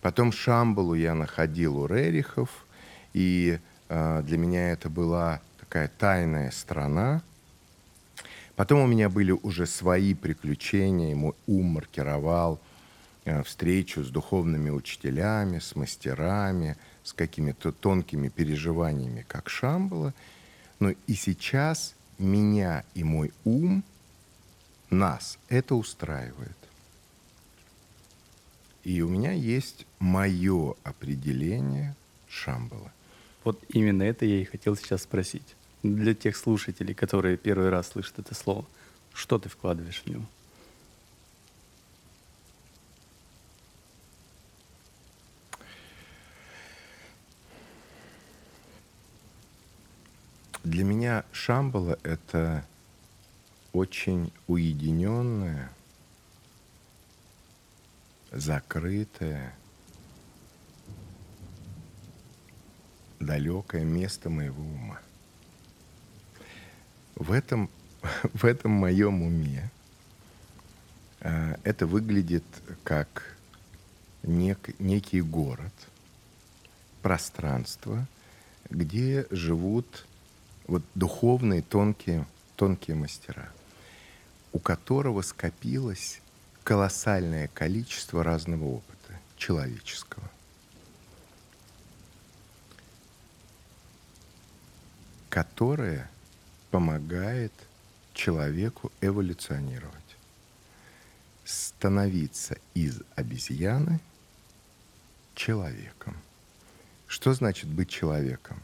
Потом 0.00 0.32
Шамбалу 0.32 0.94
я 0.94 1.14
находил 1.14 1.78
у 1.78 1.86
Рерихов, 1.86 2.66
и 3.12 3.58
для 3.88 4.38
меня 4.38 4.70
это 4.70 4.90
была 4.90 5.40
такая 5.58 5.88
тайная 5.98 6.50
страна. 6.50 7.22
Потом 8.56 8.80
у 8.80 8.86
меня 8.86 9.08
были 9.08 9.30
уже 9.30 9.66
свои 9.66 10.14
приключения, 10.14 11.14
мой 11.14 11.34
ум 11.46 11.66
маркировал 11.66 12.58
э, 13.24 13.42
встречу 13.44 14.02
с 14.02 14.08
духовными 14.08 14.70
учителями, 14.70 15.60
с 15.60 15.76
мастерами, 15.76 16.76
с 17.04 17.12
какими-то 17.12 17.70
тонкими 17.70 18.28
переживаниями, 18.28 19.24
как 19.28 19.48
Шамбала. 19.48 20.12
Но 20.80 20.90
и 21.06 21.14
сейчас 21.14 21.94
меня 22.18 22.82
и 22.94 23.04
мой 23.04 23.32
ум, 23.44 23.84
нас, 24.90 25.38
это 25.48 25.74
устраивает. 25.74 26.56
И 28.82 29.02
у 29.02 29.08
меня 29.08 29.32
есть 29.32 29.86
мое 30.00 30.74
определение 30.82 31.94
Шамбала. 32.28 32.90
Вот 33.48 33.64
именно 33.70 34.02
это 34.02 34.26
я 34.26 34.42
и 34.42 34.44
хотел 34.44 34.76
сейчас 34.76 35.04
спросить. 35.04 35.56
Для 35.82 36.14
тех 36.14 36.36
слушателей, 36.36 36.92
которые 36.92 37.38
первый 37.38 37.70
раз 37.70 37.88
слышат 37.88 38.18
это 38.18 38.34
слово, 38.34 38.66
что 39.14 39.38
ты 39.38 39.48
вкладываешь 39.48 40.02
в 40.04 40.06
него? 40.06 40.26
Для 50.62 50.84
меня 50.84 51.24
Шамбала— 51.32 51.98
это 52.02 52.66
очень 53.72 54.30
уединенное, 54.46 55.72
закрытое, 58.30 59.54
далекое 63.20 63.84
место 63.84 64.30
моего 64.30 64.62
ума. 64.62 65.00
В 67.14 67.32
этом, 67.32 67.68
в 68.32 68.44
этом 68.44 68.72
моем 68.72 69.22
уме 69.22 69.70
э, 71.20 71.56
это 71.64 71.86
выглядит 71.86 72.44
как 72.84 73.36
нек, 74.22 74.78
некий 74.78 75.20
город, 75.20 75.72
пространство, 77.02 78.06
где 78.70 79.26
живут 79.30 80.06
вот 80.66 80.82
духовные 80.94 81.62
тонкие, 81.62 82.26
тонкие 82.56 82.96
мастера, 82.96 83.48
у 84.52 84.58
которого 84.58 85.22
скопилось 85.22 86.20
колоссальное 86.64 87.48
количество 87.48 88.22
разного 88.22 88.64
опыта 88.64 89.14
человеческого. 89.36 90.30
Которое 95.38 96.10
помогает 96.72 97.52
человеку 98.12 98.90
эволюционировать, 99.00 100.16
становиться 101.44 102.56
из 102.74 103.02
обезьяны 103.14 104.00
человеком. 105.36 106.16
Что 107.06 107.34
значит 107.34 107.68
быть 107.68 107.88
человеком? 107.88 108.60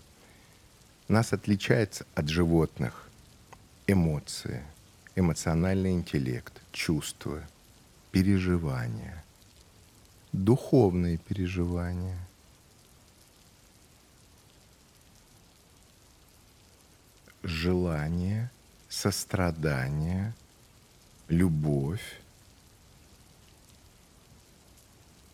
Нас 1.07 1.33
отличается 1.33 2.07
от 2.17 2.29
животных 2.29 3.09
эмоции, 3.87 4.65
эмоциональный 5.15 5.93
интеллект, 5.93 6.61
чувства, 6.73 7.41
переживания, 8.11 9.23
духовные 10.33 11.19
переживания– 11.19 12.19
желание, 17.45 18.51
сострадание, 18.89 20.35
любовь. 21.29 22.21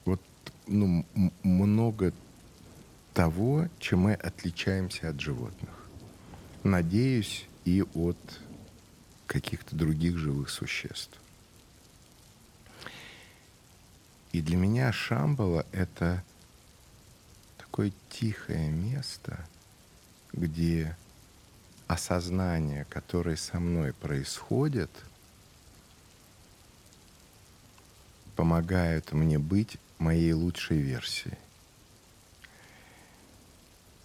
Вот 0.04 0.20
ну, 0.66 1.06
много 1.42 2.12
того, 3.14 3.68
чем 3.78 4.00
мы 4.00 4.14
отличаемся 4.14 5.08
от 5.08 5.20
животных. 5.20 5.70
Надеюсь, 6.62 7.46
и 7.64 7.82
от 7.94 8.18
каких-то 9.26 9.76
других 9.76 10.16
живых 10.16 10.50
существ. 10.50 11.18
И 14.32 14.40
для 14.40 14.56
меня 14.56 14.92
Шамбала— 14.92 15.66
это 15.72 16.24
такое 17.58 17.92
тихое 18.08 18.70
место, 18.70 19.46
где 20.32 20.96
осознания, 21.90 22.86
которые 22.88 23.36
со 23.36 23.58
мной 23.58 23.92
происходят, 23.92 24.90
помогают 28.36 29.12
мне 29.12 29.40
быть 29.40 29.76
моей 29.98 30.32
лучшей 30.32 30.78
версией. 30.78 31.36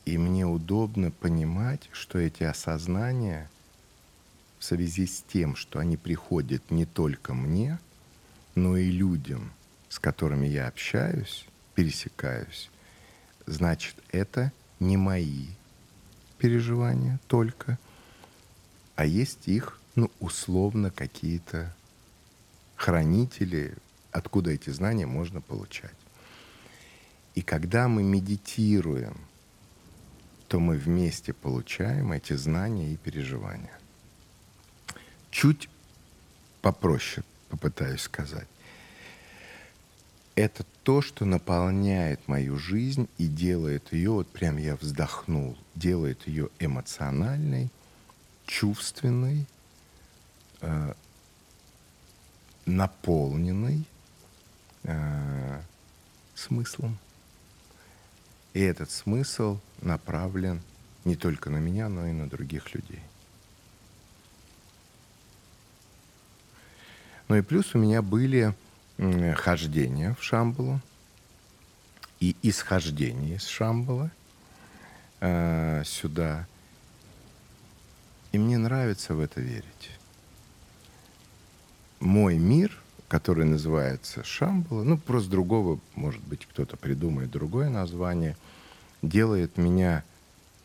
И 0.05 0.17
мне 0.17 0.47
удобно 0.47 1.11
понимать, 1.11 1.87
что 1.91 2.17
эти 2.17 2.41
осознания 2.41 3.51
в 4.57 4.63
связи 4.63 5.05
с 5.05 5.21
тем, 5.21 5.55
что 5.55 5.77
они 5.77 5.95
приходят 5.95 6.71
не 6.71 6.85
только 6.85 7.35
мне, 7.35 7.77
но 8.55 8.77
и 8.77 8.89
людям, 8.89 9.53
с 9.89 9.99
которыми 9.99 10.47
я 10.47 10.67
общаюсь, 10.67 11.45
пересекаюсь, 11.75 12.71
значит, 13.45 13.95
это 14.11 14.51
не 14.79 14.97
мои 14.97 15.49
переживания 16.37 17.19
только, 17.27 17.77
а 18.95 19.05
есть 19.05 19.47
их, 19.47 19.79
ну, 19.95 20.11
условно, 20.19 20.91
какие-то 20.91 21.73
хранители, 22.75 23.75
откуда 24.11 24.51
эти 24.51 24.69
знания 24.69 25.05
можно 25.05 25.41
получать. 25.41 25.95
И 27.33 27.41
когда 27.41 27.87
мы 27.87 28.03
медитируем, 28.03 29.17
то 30.47 30.59
мы 30.59 30.77
вместе 30.77 31.33
получаем 31.33 32.11
эти 32.11 32.33
знания 32.33 32.93
и 32.93 32.97
переживания. 32.97 33.77
Чуть 35.31 35.69
попроще 36.61 37.25
попытаюсь 37.49 38.01
сказать. 38.01 38.47
Это 40.35 40.65
то, 40.83 41.01
что 41.01 41.23
наполняет 41.23 42.27
мою 42.27 42.57
жизнь 42.57 43.07
и 43.17 43.27
делает 43.27 43.93
ее, 43.93 44.11
вот 44.11 44.27
прям 44.27 44.57
я 44.57 44.75
вздохнул, 44.75 45.57
делает 45.75 46.27
ее 46.27 46.49
эмоциональной, 46.59 47.69
чувственной, 48.45 49.45
э, 50.59 50.93
наполненной 52.65 53.85
э, 54.83 55.61
смыслом. 56.35 56.97
И 58.53 58.59
этот 58.59 58.91
смысл 58.91 59.59
направлен 59.81 60.61
не 61.05 61.15
только 61.15 61.49
на 61.49 61.57
меня, 61.57 61.87
но 61.87 62.07
и 62.07 62.11
на 62.11 62.27
других 62.29 62.73
людей. 62.73 63.01
Ну 67.29 67.37
и 67.37 67.41
плюс 67.41 67.73
у 67.73 67.79
меня 67.79 68.01
были 68.01 68.53
хождения 69.35 70.15
в 70.19 70.23
Шамбалу 70.23 70.79
и 72.19 72.35
исхождение 72.41 73.35
из 73.35 73.45
Шамбала 73.45 74.09
э, 75.19 75.83
сюда. 75.85 76.47
И 78.31 78.37
мне 78.37 78.57
нравится 78.57 79.13
в 79.13 79.19
это 79.19 79.41
верить. 79.41 79.91
Мой 81.99 82.37
мир, 82.37 82.77
который 83.07 83.45
называется 83.45 84.23
Шамбала, 84.23 84.83
ну 84.83 84.97
просто 84.97 85.29
другого, 85.29 85.79
может 85.95 86.21
быть, 86.23 86.45
кто-то 86.45 86.77
придумает 86.77 87.31
другое 87.31 87.69
название, 87.69 88.35
делает 89.01 89.57
меня 89.57 90.03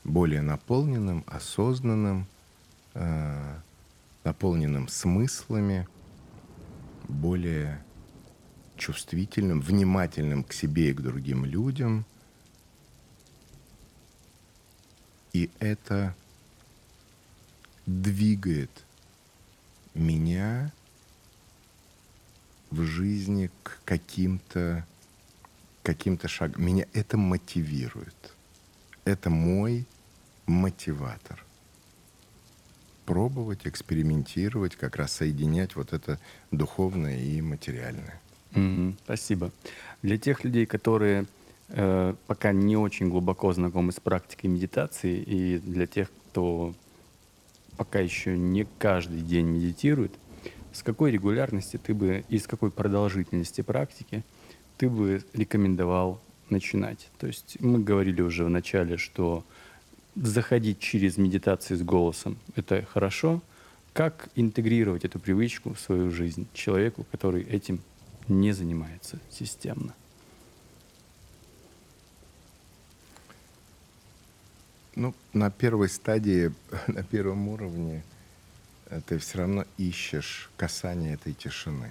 более 0.04 0.42
наполненным, 0.42 1.24
осознанным, 1.26 2.26
э, 2.94 3.56
наполненным 4.24 4.88
смыслами, 4.88 5.86
более 7.08 7.82
чувствительным, 8.80 9.60
внимательным 9.60 10.42
к 10.42 10.52
себе 10.52 10.90
и 10.90 10.94
к 10.94 11.02
другим 11.02 11.44
людям. 11.44 12.06
И 15.32 15.50
это 15.60 16.16
двигает 17.86 18.70
меня 19.94 20.72
в 22.70 22.82
жизни 22.82 23.50
к 23.62 23.80
каким-то 23.84 24.86
каким-то 25.82 26.28
шагам. 26.28 26.64
Меня 26.64 26.86
это 26.92 27.16
мотивирует. 27.16 28.34
Это 29.04 29.28
мой 29.28 29.86
мотиватор. 30.46 31.44
Пробовать, 33.04 33.66
экспериментировать, 33.66 34.76
как 34.76 34.96
раз 34.96 35.12
соединять 35.12 35.74
вот 35.74 35.92
это 35.92 36.18
духовное 36.50 37.18
и 37.18 37.40
материальное. 37.40 38.20
Мгм. 38.52 38.96
Спасибо. 39.04 39.50
Для 40.02 40.18
тех 40.18 40.44
людей, 40.44 40.66
которые 40.66 41.26
э, 41.68 42.14
пока 42.26 42.52
не 42.52 42.76
очень 42.76 43.08
глубоко 43.08 43.52
знакомы 43.52 43.92
с 43.92 44.00
практикой 44.00 44.46
медитации, 44.46 45.18
и 45.18 45.58
для 45.58 45.86
тех, 45.86 46.10
кто 46.10 46.74
пока 47.76 48.00
еще 48.00 48.36
не 48.36 48.66
каждый 48.78 49.20
день 49.20 49.46
медитирует, 49.46 50.12
с 50.72 50.82
какой 50.82 51.10
регулярности 51.10 51.76
ты 51.76 51.94
бы 51.94 52.24
и 52.28 52.38
с 52.38 52.46
какой 52.46 52.70
продолжительности 52.70 53.60
практики 53.60 54.24
ты 54.78 54.88
бы 54.88 55.22
рекомендовал 55.32 56.20
начинать? 56.48 57.08
То 57.18 57.26
есть 57.26 57.56
мы 57.60 57.78
говорили 57.78 58.22
уже 58.22 58.44
в 58.44 58.50
начале, 58.50 58.96
что 58.96 59.44
заходить 60.16 60.78
через 60.78 61.16
медитации 61.16 61.74
с 61.74 61.82
голосом— 61.82 62.38
это 62.56 62.84
хорошо. 62.92 63.42
Как 63.92 64.28
интегрировать 64.36 65.04
эту 65.04 65.18
привычку 65.18 65.74
в 65.74 65.80
свою 65.80 66.10
жизнь 66.10 66.46
человеку, 66.54 67.04
который 67.10 67.42
этим 67.42 67.80
не 68.30 68.52
занимается 68.52 69.18
системно? 69.30 69.94
Ну, 74.96 75.14
на 75.32 75.50
первой 75.50 75.88
стадии, 75.88 76.52
на 76.86 77.02
первом 77.02 77.48
уровне 77.48 78.02
э, 78.86 79.00
ты 79.06 79.18
все 79.18 79.38
равно 79.38 79.64
ищешь 79.78 80.50
касание 80.56 81.14
этой 81.14 81.32
тишины. 81.32 81.90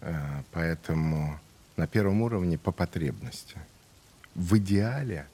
Э, 0.00 0.42
Поэтому 0.52 1.38
на 1.76 1.86
первом 1.86 2.22
уровне 2.22 2.58
по 2.58 2.72
потребности. 2.72 3.56
В 4.34 4.58
идеале 4.58 5.26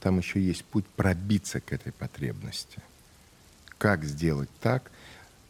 там 0.00 0.18
еще 0.18 0.40
есть 0.40 0.64
путь 0.64 0.86
пробиться 0.86 1.60
к 1.60 1.72
этой 1.72 1.92
потребности. 1.92 2.78
Как 3.78 4.04
сделать 4.04 4.50
так? 4.60 4.90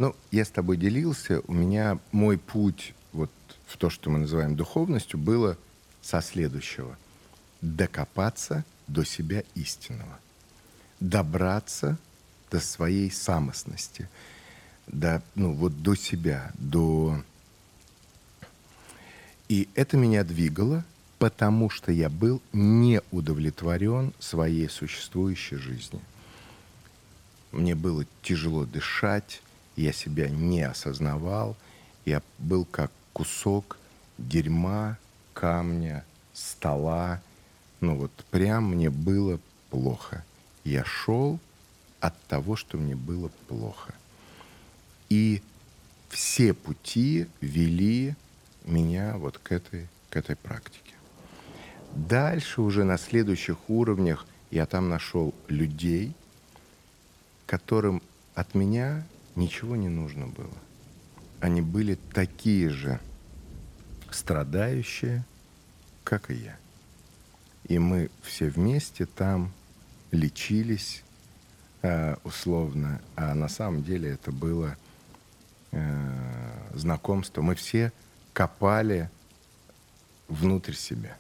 Ну, 0.03 0.17
я 0.33 0.45
с 0.45 0.51
тобой 0.51 0.79
делился, 0.79 1.43
у 1.47 1.53
меня 1.53 1.97
мой 2.11 2.37
путь 2.37 2.93
вот 3.13 3.31
в 3.69 3.77
то, 3.77 3.89
что 3.89 4.11
мы 4.11 4.19
называем 4.19 4.57
духовностью, 4.57 5.17
было 5.17 5.57
со 6.01 6.21
следующего. 6.21 6.99
Докопаться 7.61 8.65
до 8.89 9.05
себя 9.05 9.45
истинного. 9.55 10.19
Добраться 10.99 11.99
до 12.51 12.59
своей 12.59 13.13
самостности. 13.13 14.09
До, 14.89 15.23
ну, 15.37 15.53
вот 15.53 15.85
до 15.85 15.95
себя, 15.95 16.51
до... 16.55 17.23
И 19.49 19.69
это 19.77 19.97
меня 19.97 20.25
двигало, 20.25 20.85
потому 21.21 21.71
что 21.71 21.93
я 21.93 22.11
был 22.11 22.43
не 22.53 23.03
удовлетворен 23.13 24.13
своей 24.19 24.69
существующей 24.69 25.59
жизнью. 25.59 26.03
Мне 27.53 27.77
было 27.77 28.05
тяжело 28.23 28.65
дышать, 28.65 29.41
я 29.77 29.93
себя 29.93 30.29
не 30.29 30.63
осознавал, 30.63 31.57
я 32.05 32.23
был 32.39 32.65
как 32.65 32.91
кусок 33.13 33.79
дерьма, 34.19 34.99
камня, 35.33 36.05
стола. 36.33 37.21
Ну 37.81 37.97
вот 37.97 38.13
прям 38.31 38.71
мне 38.71 38.91
было 38.91 39.41
плохо. 39.71 40.25
Я 40.65 40.85
шел 40.85 41.39
от 42.01 42.21
того, 42.27 42.57
что 42.57 42.79
мне 42.79 42.95
было 42.95 43.31
плохо. 43.49 43.95
И 45.09 45.43
все 46.09 46.55
пути 46.55 47.27
вели 47.41 48.15
меня 48.65 49.17
вот 49.17 49.39
к 49.39 49.53
этой, 49.53 49.89
к 50.11 50.17
этой 50.17 50.37
практике. 50.37 50.95
Дальше 51.95 52.63
уже 52.63 52.85
на 52.85 52.97
следующих 52.97 53.69
уровнях 53.69 54.27
я 54.51 54.67
там 54.67 54.89
нашел 54.89 55.35
людей, 55.49 56.15
которым 57.47 58.03
от 58.35 58.55
меня 58.55 59.05
ничего 59.35 59.77
не 59.77 59.89
нужно 59.89 60.27
было. 60.27 60.55
Они 61.41 61.61
были 61.61 61.99
такие 62.13 62.71
же 62.71 63.01
страдающие, 64.11 65.25
как 66.05 66.31
и 66.31 66.35
я. 66.35 66.57
И 67.65 67.79
мы 67.79 68.11
все 68.23 68.49
вместе 68.49 69.07
там 69.07 69.53
лечились 70.11 71.03
э, 71.83 72.17
условно, 72.25 73.01
а 73.17 73.35
на 73.35 73.49
самом 73.49 73.83
деле 73.83 74.11
это 74.11 74.31
было 74.31 74.77
э, 75.71 76.69
знакомство. 76.75 77.43
Мы 77.43 77.55
все 77.55 77.93
копали 78.33 79.11
внутрь 80.29 80.75
себя. 80.75 81.17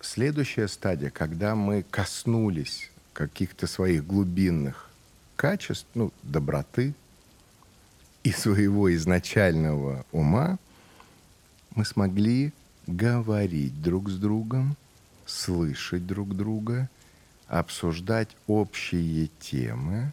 Следующая 0.00 0.68
стадия, 0.68 1.10
когда 1.10 1.54
мы 1.54 1.82
коснулись 1.82 2.90
каких-то 3.14 3.66
своих 3.66 4.06
глубинных 4.06 4.90
качеств, 5.36 5.86
ну, 5.94 6.12
доброты 6.22 6.94
и 8.22 8.32
своего 8.32 8.94
изначального 8.94 10.04
ума, 10.12 10.58
мы 11.74 11.84
смогли 11.84 12.52
говорить 12.86 13.80
друг 13.82 14.10
с 14.10 14.18
другом, 14.18 14.76
слышать 15.26 16.06
друг 16.06 16.36
друга, 16.36 16.90
обсуждать 17.46 18.36
общие 18.46 19.28
темы. 19.40 20.12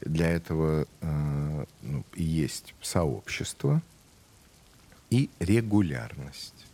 Для 0.00 0.28
этого 0.28 0.86
э, 1.00 1.64
ну, 1.82 2.04
есть 2.14 2.74
сообщество 2.82 3.82
и 5.10 5.30
регулярность. 5.38 6.66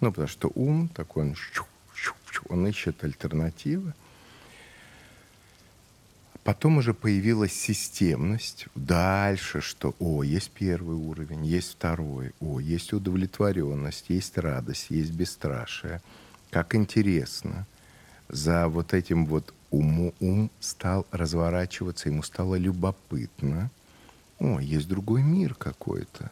Ну, 0.00 0.10
потому 0.10 0.28
что 0.28 0.50
ум 0.54 0.88
такой, 0.88 1.28
он, 1.28 1.34
он 2.48 2.66
ищет 2.66 3.04
альтернативы. 3.04 3.94
Потом 6.44 6.76
уже 6.76 6.92
появилась 6.92 7.54
системность. 7.54 8.66
Дальше, 8.74 9.62
что, 9.62 9.94
о, 9.98 10.22
есть 10.22 10.50
первый 10.50 10.94
уровень, 10.94 11.46
есть 11.46 11.72
второй, 11.72 12.32
о, 12.40 12.60
есть 12.60 12.92
удовлетворенность, 12.92 14.10
есть 14.10 14.36
радость, 14.36 14.90
есть 14.90 15.12
бесстрашие. 15.12 16.02
Как 16.50 16.74
интересно. 16.74 17.66
За 18.28 18.68
вот 18.68 18.92
этим 18.92 19.24
вот 19.24 19.54
уму, 19.70 20.14
ум 20.20 20.50
стал 20.60 21.06
разворачиваться, 21.10 22.10
ему 22.10 22.22
стало 22.22 22.56
любопытно. 22.56 23.70
О, 24.38 24.60
есть 24.60 24.88
другой 24.88 25.22
мир 25.22 25.54
какой-то. 25.54 26.30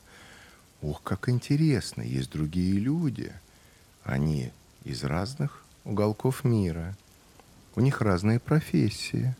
Ох, 0.82 1.02
как 1.02 1.30
интересно, 1.30 2.02
есть 2.02 2.30
другие 2.30 2.74
люди. 2.78 3.32
Они 4.04 4.50
из 4.84 5.04
разных 5.04 5.61
уголков 5.84 6.44
мира. 6.44 6.96
У 7.74 7.80
них 7.80 8.00
разные 8.00 8.38
профессии. 8.38 9.34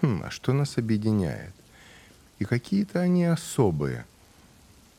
Хм, 0.00 0.22
а 0.24 0.30
что 0.30 0.52
нас 0.52 0.78
объединяет? 0.78 1.54
И 2.38 2.44
какие-то 2.44 3.00
они 3.00 3.24
особые. 3.24 4.04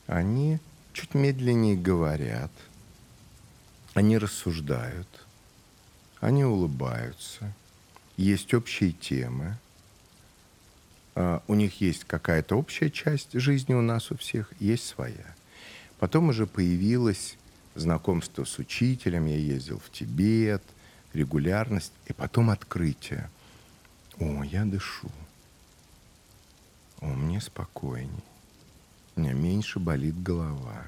Они 0.07 0.59
чуть 0.93 1.13
медленнее 1.13 1.75
говорят. 1.75 2.51
Они 3.93 4.17
рассуждают. 4.17 5.07
Они 6.19 6.43
улыбаются. 6.43 7.53
Есть 8.15 8.53
общие 8.53 8.91
темы. 8.91 9.57
Uh, 11.15 11.41
у 11.47 11.55
них 11.55 11.81
есть 11.81 12.03
какая-то 12.03 12.55
общая 12.55 12.91
часть 12.91 13.33
жизни 13.33 13.73
у 13.73 13.81
нас 13.81 14.11
у 14.11 14.17
всех, 14.17 14.53
есть 14.59 14.85
своя. 14.85 15.35
Потом 15.97 16.29
уже 16.29 16.45
появилась 16.45 17.37
знакомство 17.79 18.43
с 18.43 18.59
учителем, 18.59 19.25
я 19.25 19.37
ездил 19.37 19.79
в 19.79 19.91
Тибет, 19.91 20.63
регулярность, 21.13 21.93
и 22.07 22.13
потом 22.13 22.49
открытие. 22.49 23.29
О, 24.19 24.43
я 24.43 24.65
дышу. 24.65 25.09
О, 26.99 27.07
мне 27.07 27.39
спокойней. 27.39 28.23
У 29.15 29.21
меня 29.21 29.33
меньше 29.33 29.79
болит 29.79 30.21
голова. 30.21 30.85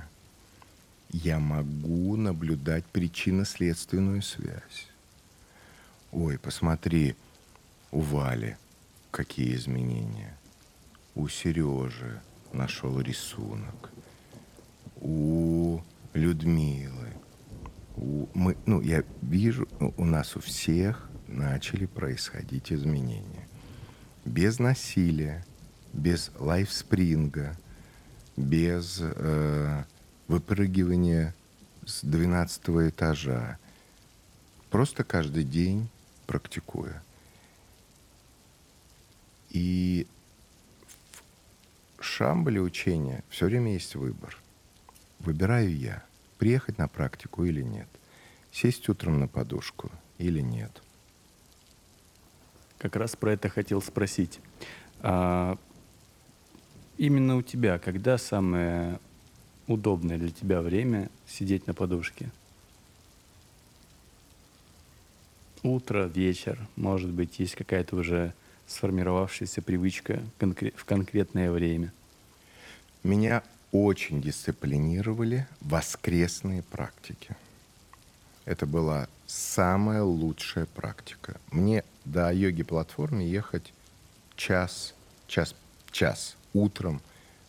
Я 1.12 1.40
могу 1.40 2.16
наблюдать 2.16 2.86
причинно-следственную 2.86 4.22
связь. 4.22 4.88
Ой, 6.12 6.38
посмотри, 6.38 7.16
у 7.92 8.02
Вали 8.02 8.58
какие 9.12 9.56
изменения. 9.56 10.38
У 11.16 11.28
Сережи 11.28 12.22
нашел 12.54 13.00
рисунок. 13.00 13.92
У 15.02 15.82
Людмилы. 16.14 17.14
У, 17.96 18.28
мы, 18.34 18.58
ну, 18.66 18.82
я 18.82 19.04
вижу, 19.22 19.68
ну, 19.80 19.94
у 19.98 20.06
нас 20.06 20.36
у 20.36 20.40
всех 20.40 21.10
начали 21.28 21.86
происходить 21.86 22.72
изменения. 22.72 23.48
Без 24.26 24.60
насилия, 24.60 25.46
без 25.94 26.32
лайфспринга, 26.40 27.58
без 28.36 29.00
э, 29.02 29.84
выпрыгивания 30.28 31.36
с 31.86 32.04
12 32.04 32.70
этажа. 32.90 33.58
Просто 34.70 35.04
каждый 35.04 35.44
день 35.44 35.90
практикуя. 36.26 37.04
И 39.50 40.08
в 41.98 42.04
Шамбале 42.04 42.62
учения 42.62 43.24
все 43.30 43.46
время 43.46 43.74
есть 43.74 43.96
выбор– 43.96 44.38
выбираю 45.20 45.76
я. 45.76 46.04
приехать 46.38 46.78
на 46.78 46.88
практику 46.88 47.44
или 47.44 47.62
нет, 47.62 47.88
сесть 48.52 48.88
утром 48.90 49.20
на 49.20 49.28
подушку 49.28 49.92
или 50.18 50.40
нет. 50.40 50.82
Как 52.78 52.96
раз 52.96 53.16
про 53.16 53.34
это 53.34 53.50
хотел 53.50 53.82
спросить. 53.82 54.40
А, 55.02 55.58
именно 56.98 57.36
у 57.36 57.42
тебя, 57.42 57.78
когда 57.78 58.18
самое 58.18 59.00
удобное 59.68 60.18
для 60.18 60.32
тебя 60.32 60.62
время 60.62 61.10
сидеть 61.28 61.68
на 61.68 61.74
подушке? 61.74 62.32
Утро, 65.62 66.06
вечер, 66.06 66.58
может 66.78 67.10
быть, 67.10 67.38
есть 67.40 67.56
какая-то 67.56 67.98
уже 67.98 68.34
сформировавшаяся 68.66 69.62
привычка 69.62 70.22
в 70.40 70.86
конкретное 70.86 71.52
время? 71.52 71.92
Меня 73.04 73.44
очень 73.72 74.22
дисциплинировали 74.22 75.48
воскресные 75.62 76.64
практики. 76.64 77.36
Это 78.46 78.66
была 78.66 79.08
самая 79.28 80.04
лучшая 80.04 80.66
практика. 80.66 81.40
Мне 81.52 81.84
до 82.06 82.34
йоги-платформы 82.34 83.22
ехать 83.22 83.74
час, 84.36 84.96
час, 85.28 85.56
час 85.92 86.36
утром 86.54 87.02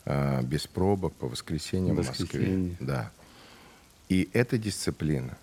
э, 0.05 0.43
без 0.43 0.67
пробок 0.67 1.15
по 1.15 1.29
воскресеньям 1.29 1.97
в 1.97 2.07
Москве. 2.07 2.77
Да. 2.81 3.11
И 4.09 4.29
эта 4.33 4.59
дисциплина 4.59 5.39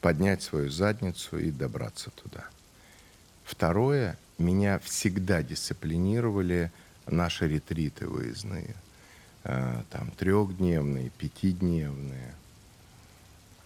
поднять 0.00 0.42
свою 0.42 0.70
задницу 0.70 1.38
и 1.38 1.50
добраться 1.50 2.10
туда. 2.10 2.44
Второе, 3.44 4.18
меня 4.38 4.78
всегда 4.80 5.42
дисциплинировали 5.42 6.70
наши 7.06 7.48
ретриты 7.48 8.06
выездные. 8.06 8.74
Э, 9.42 9.82
там 9.90 10.10
трехдневные, 10.10 11.10
пятидневные. 11.10 12.34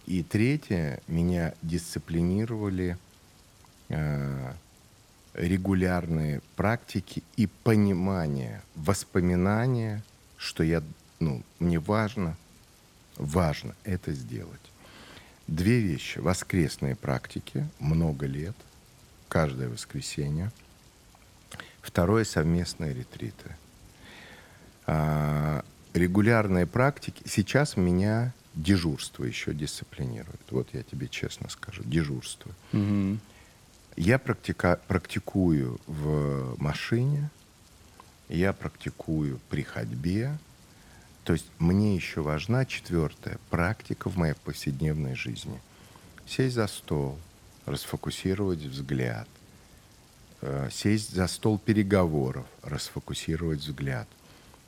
И 0.05 0.23
третье, 0.23 1.01
меня 1.07 1.53
дисциплинировали 1.61 2.97
э, 3.89 4.53
регулярные 5.33 6.41
практики 6.55 7.23
и 7.35 7.47
понимание, 7.47 8.61
воспоминания, 8.75 10.01
что 10.37 10.63
я, 10.63 10.81
ну, 11.19 11.43
мне 11.59 11.79
важно, 11.79 12.37
важно 13.17 13.75
это 13.83 14.13
сделать. 14.13 14.61
Две 15.47 15.79
вещи. 15.79 16.19
Воскресные 16.19 16.95
практики, 16.95 17.67
много 17.79 18.27
лет, 18.27 18.55
каждое 19.27 19.67
воскресенье. 19.67 20.51
Второе— 21.81 22.23
совместные 22.25 22.93
ретриты. 22.93 23.55
А, 24.87 25.63
регулярные 25.93 26.65
практики. 26.65 27.23
Сейчас 27.25 27.77
меня 27.77 28.33
дежурство 28.53 29.23
еще 29.23 29.53
дисциплинирует. 29.53 30.41
Вот 30.49 30.69
я 30.73 30.83
тебе 30.83 31.07
честно 31.07 31.49
скажу, 31.49 31.83
дежурство. 31.83 32.51
Угу. 32.73 33.17
Я 33.97 34.19
практика, 34.19 34.79
практикую 34.87 35.79
в 35.87 36.61
машине, 36.61 37.29
я 38.29 38.53
практикую 38.53 39.39
при 39.49 39.63
ходьбе. 39.63 40.37
То 41.23 41.33
есть 41.33 41.47
мне 41.59 41.95
еще 41.95 42.21
важна 42.21 42.65
четвертая 42.65 43.39
практика 43.49 44.09
в 44.09 44.17
моей 44.17 44.35
повседневной 44.35 45.15
жизни. 45.15 45.59
Сесть 46.27 46.55
за 46.55 46.67
стол, 46.67 47.17
расфокусировать 47.65 48.59
взгляд, 48.59 49.27
э, 50.41 50.69
сесть 50.71 51.13
за 51.13 51.27
стол 51.27 51.57
переговоров, 51.57 52.45
расфокусировать 52.61 53.59
взгляд, 53.59 54.07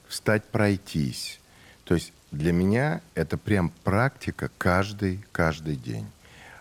встать 0.08 0.46
пройтись. 0.46 1.40
То 1.86 1.96
есть 1.96 2.14
для 2.32 2.52
меня 2.52 3.02
это 3.16 3.38
прям 3.38 3.72
практика 3.84 4.50
каждый, 4.58 5.24
каждый 5.32 5.76
день 5.76 6.08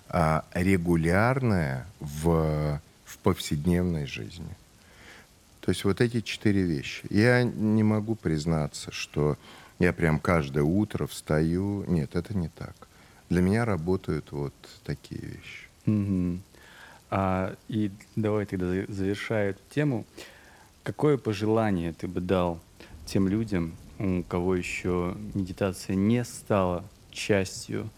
а, 0.08 0.44
регулярное 0.54 1.86
в, 2.00 2.80
в 3.04 3.18
повседневной 3.18 4.06
жизни. 4.06 4.56
То 5.60 5.70
есть 5.70 5.84
вот 5.84 6.00
эти 6.00 6.20
четыре 6.20 6.62
вещи. 6.62 7.04
Я 7.10 7.42
не 7.42 7.82
могу 7.82 8.14
признаться, 8.14 8.92
что 8.92 9.36
я 9.80 9.92
прям 9.92 10.20
каждое 10.20 10.62
утро 10.62 11.06
встаю. 11.06 11.84
Нет, 11.88 12.14
это 12.14 12.36
не 12.36 12.48
так. 12.48 12.86
Для 13.28 13.42
меня 13.42 13.64
работают 13.64 14.30
вот 14.30 14.54
такие 14.84 15.20
вещи. 15.20 15.66
Угу. 15.86 16.40
А, 17.10 17.56
и 17.68 17.90
давай 18.14 18.46
тогда 18.46 18.66
завершая 18.88 19.50
эту 19.50 19.60
тему. 19.70 20.06
Какое 20.84 21.18
пожелание 21.18 21.92
ты 21.92 22.06
бы 22.06 22.20
дал 22.20 22.60
тем 23.06 23.28
людям, 23.28 23.74
у 23.98 24.22
кого 24.22 24.54
еще 24.54 25.16
медитация 25.34 25.96
не 25.96 26.24
стала 26.24 26.84
частью 27.10 27.88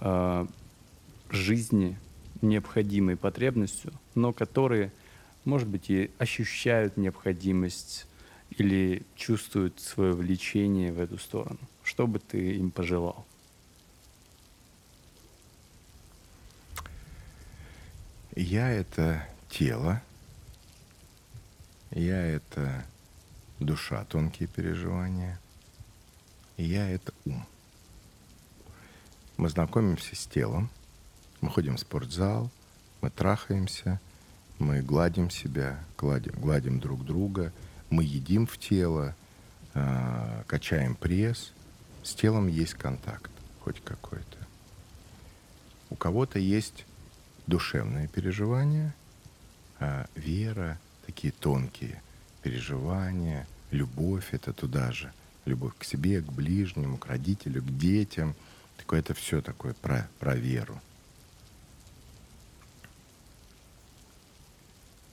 э, 0.00 0.46
жизни 1.30 1.98
необходимой 2.40 3.16
потребностью, 3.16 3.92
но 4.14 4.32
которые, 4.32 4.92
может 5.44 5.68
быть, 5.68 5.90
и 5.90 6.10
ощущают 6.18 6.96
необходимость 6.96 8.06
или 8.50 9.02
чувствуют 9.16 9.80
свое 9.80 10.12
влечение 10.12 10.92
в 10.92 11.00
эту 11.00 11.18
сторону. 11.18 11.58
Что 11.82 12.06
бы 12.06 12.18
ты 12.18 12.56
им 12.56 12.70
пожелал? 12.70 13.26
Я— 18.34 18.70
это 18.70 19.26
тело, 19.50 20.02
я— 21.90 22.20
это 22.26 22.84
душа, 23.64 24.04
тонкие 24.04 24.48
переживания, 24.48 25.38
я— 26.56 26.88
это 26.90 27.12
ум. 27.24 27.46
Мы 29.36 29.48
знакомимся 29.48 30.14
с 30.14 30.26
телом— 30.26 30.70
мы 31.42 31.50
ходим 31.50 31.76
в 31.76 31.80
спортзал, 31.80 32.50
мы 33.00 33.10
трахаемся, 33.10 34.00
мы 34.60 34.80
гладим 34.80 35.28
себя, 35.28 35.84
гладим, 35.98 36.32
гладим 36.40 36.78
друг 36.78 37.04
друга, 37.04 37.52
мы 37.90 38.04
едим 38.04 38.46
в 38.46 38.56
тело, 38.58 39.14
э, 39.74 40.44
качаем 40.46 40.94
пресс. 40.94 41.52
С 42.04 42.14
телом 42.14 42.46
есть 42.46 42.74
контакт, 42.74 43.30
хоть 43.60 43.82
какой-то. 43.82 44.38
У 45.90 45.96
кого-то 45.96 46.38
есть 46.38 46.86
душевные 47.48 48.06
переживания, 48.06 48.94
э, 49.80 50.06
вера, 50.14 50.78
такие 51.04 51.32
тонкие 51.32 52.00
переживания, 52.42 53.48
любовь 53.72 54.28
это 54.32 54.52
туда 54.52 54.92
же. 54.92 55.12
Любовь 55.44 55.74
к 55.76 55.84
себе, 55.84 56.20
к 56.20 56.30
ближнему, 56.30 56.98
к 56.98 57.06
родителю, 57.06 57.62
к 57.62 57.76
детям. 57.76 58.34
Такое 58.76 59.00
это 59.00 59.14
все 59.14 59.42
такое 59.42 59.74
про, 59.74 60.08
про 60.20 60.36
веру. 60.36 60.80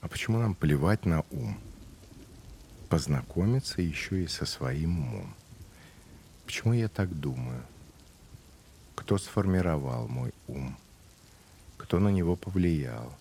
А 0.02 0.08
почему 0.08 0.38
нам 0.38 0.54
плевать 0.54 1.06
на 1.06 1.24
ум? 1.32 1.58
Познакомиться 2.89 3.82
еще 3.82 4.24
и 4.24 4.28
со 4.28 4.45
своим 4.45 5.00
умом. 5.00 5.36
Почему 6.45 6.74
я 6.74 6.88
так 6.88 7.19
думаю? 7.19 7.63
Кто 8.95 9.17
сформировал 9.17 10.08
мой 10.08 10.34
ум? 10.48 10.78
Кто 11.78 12.00
на 12.00 12.10
него 12.10 12.36
повлиял? 12.36 13.15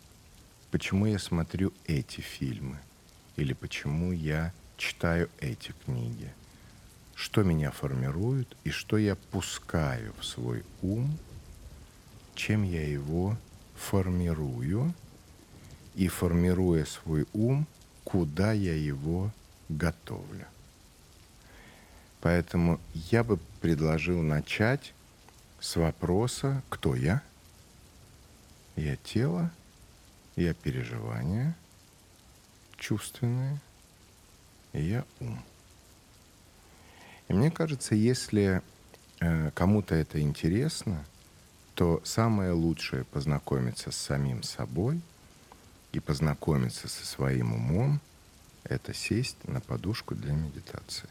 Почему 0.70 1.06
я 1.06 1.18
смотрю 1.18 1.72
эти 1.86 2.20
фильмы? 2.20 2.78
Или 3.36 3.52
почему 3.52 4.12
я 4.12 4.52
читаю 4.78 5.28
эти 5.40 5.74
книги? 5.84 6.32
Что 7.14 7.42
меня 7.42 7.70
формирует 7.70 8.56
и 8.64 8.70
что 8.70 8.96
я 8.96 9.16
пускаю 9.16 10.14
в 10.18 10.24
свой 10.24 10.64
ум? 10.80 11.18
Чем 12.34 12.62
я 12.62 12.88
его 12.88 13.36
формирую– 13.76 14.94
и 15.98 16.06
формируя 16.06 16.84
свой 16.84 17.26
ум, 17.32 17.66
куда 18.04 18.52
я 18.52 18.72
его 18.72 19.32
готовлю. 19.68 20.46
Поэтому 22.20 22.78
я 22.94 23.24
бы 23.24 23.36
предложил 23.60 24.22
начать 24.22 24.94
с 25.58 25.74
вопроса, 25.74 26.62
кто 26.68 26.94
я? 26.94 27.20
Я 28.76 28.94
тело, 28.94 29.50
я 30.36 30.54
переживания 30.54 31.56
чувственные, 32.76 33.58
и 34.72 34.82
я 34.82 35.04
ум. 35.20 35.42
И 37.28 37.32
мне 37.32 37.50
кажется, 37.50 37.94
если 37.94 38.62
э, 39.20 39.50
кому-то 39.54 39.94
это 39.94 40.20
интересно, 40.20 41.04
то 41.74 42.00
самое 42.04 42.52
лучшее 42.52 43.04
познакомиться 43.04 43.90
с 43.90 43.96
самим 43.96 44.42
собой– 44.42 45.00
и 45.92 46.00
познакомиться 46.00 46.88
со 46.88 47.06
своим 47.06 47.52
умом– 47.52 48.00
это 48.64 48.92
сесть 48.92 49.36
на 49.44 49.60
подушку 49.60 50.14
для 50.14 50.32
медитации. 50.32 51.08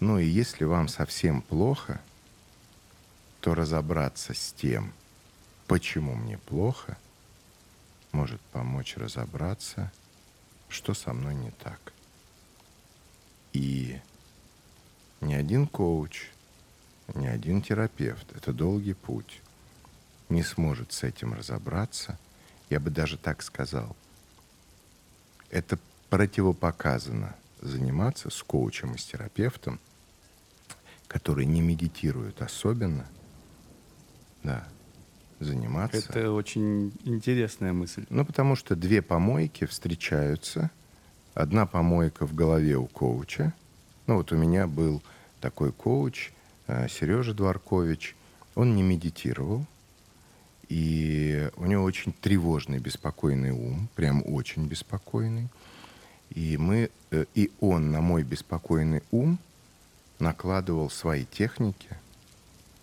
Ну 0.00 0.18
и 0.18 0.26
если 0.26 0.64
вам 0.64 0.88
совсем 0.88 1.42
плохо, 1.42 2.00
то 3.40 3.54
разобраться 3.54 4.34
с 4.34 4.52
тем, 4.52 4.92
почему 5.66 6.14
мне 6.14 6.38
плохо, 6.38 6.96
может 8.12 8.40
помочь 8.52 8.96
разобраться, 8.96 9.90
что 10.72 10.94
со 10.94 11.12
мной 11.12 11.34
не 11.34 11.50
так. 11.50 11.92
И 13.52 14.00
ни 15.20 15.34
один 15.34 15.66
коуч, 15.66 16.30
ни 17.14 17.26
один 17.26 17.62
терапевт, 17.62 18.32
это 18.34 18.52
долгий 18.52 18.94
путь, 18.94 19.40
не 20.28 20.42
сможет 20.42 20.92
с 20.92 21.02
этим 21.02 21.34
разобраться, 21.34 22.18
я 22.70 22.80
бы 22.80 22.90
даже 22.90 23.18
так 23.18 23.42
сказал, 23.42 23.94
это 25.50 25.78
противопоказано 26.08 27.36
заниматься 27.60 28.30
с 28.30 28.42
коучем 28.42 28.94
и 28.94 28.98
с 28.98 29.04
терапевтом, 29.04 29.78
который 31.06 31.44
не 31.44 31.60
медитирует 31.60 32.40
особенно, 32.40 33.06
да, 34.42 34.66
заниматься. 35.44 35.96
Это 35.96 36.32
очень 36.32 36.92
интересная 37.04 37.72
мысль. 37.72 38.04
Ну, 38.10 38.24
потому 38.24 38.56
что 38.56 38.76
две 38.76 39.02
помойки 39.02 39.64
встречаются. 39.64 40.70
Одна 41.34 41.66
помойка 41.66 42.26
в 42.26 42.34
голове 42.34 42.76
у 42.76 42.86
коуча. 42.86 43.52
Ну, 44.06 44.16
вот 44.16 44.32
у 44.32 44.36
меня 44.36 44.66
был 44.66 45.02
такой 45.40 45.72
коуч, 45.72 46.30
э, 46.66 46.88
Сережа 46.88 47.34
Дворкович. 47.34 48.14
Он 48.54 48.76
не 48.76 48.82
медитировал. 48.82 49.66
И 50.68 51.50
у 51.56 51.66
него 51.66 51.84
очень 51.84 52.12
тревожный, 52.12 52.78
беспокойный 52.78 53.50
ум. 53.50 53.88
Прям 53.94 54.22
очень 54.26 54.66
беспокойный. 54.66 55.48
И, 56.30 56.56
мы, 56.56 56.90
э, 57.10 57.24
и 57.34 57.50
он 57.60 57.90
на 57.90 58.00
мой 58.00 58.22
беспокойный 58.22 59.02
ум 59.10 59.38
накладывал 60.18 60.90
свои 60.90 61.24
техники 61.24 61.88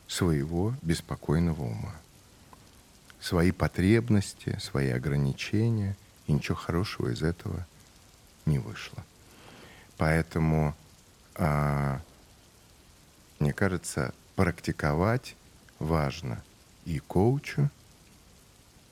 своего 0.07 0.73
беспокойного 0.81 1.63
ума 1.63 1.95
свои 3.19 3.51
потребности, 3.51 4.57
свои 4.59 4.89
ограничения, 4.89 5.95
и 6.27 6.33
ничего 6.33 6.55
хорошего 6.55 7.09
из 7.09 7.21
этого 7.21 7.65
не 8.45 8.59
вышло. 8.59 9.03
Поэтому, 9.97 10.75
а, 11.35 12.01
мне 13.39 13.51
кажется, 13.53 14.13
практиковать 14.35 15.35
важно 15.79 16.41
и 16.85 16.99
коучу, 16.99 17.69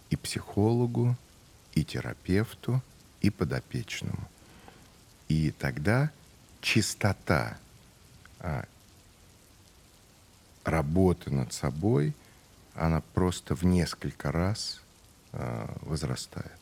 и 0.10 0.16
психологу, 0.16 1.16
и 1.74 1.84
терапевту, 1.84 2.82
и 3.22 3.30
подопечному. 3.30 4.28
И 5.30 5.52
тогда 5.52 6.12
чистота 6.60 7.58
а, 8.40 8.66
работы 10.66 11.32
над 11.32 11.54
собой– 11.54 12.13
она 12.78 13.02
просто 13.02 13.56
в 13.56 13.63
несколько 13.63 14.32
раз 14.32 14.82
э, 15.34 15.68
возрастает. 15.82 16.57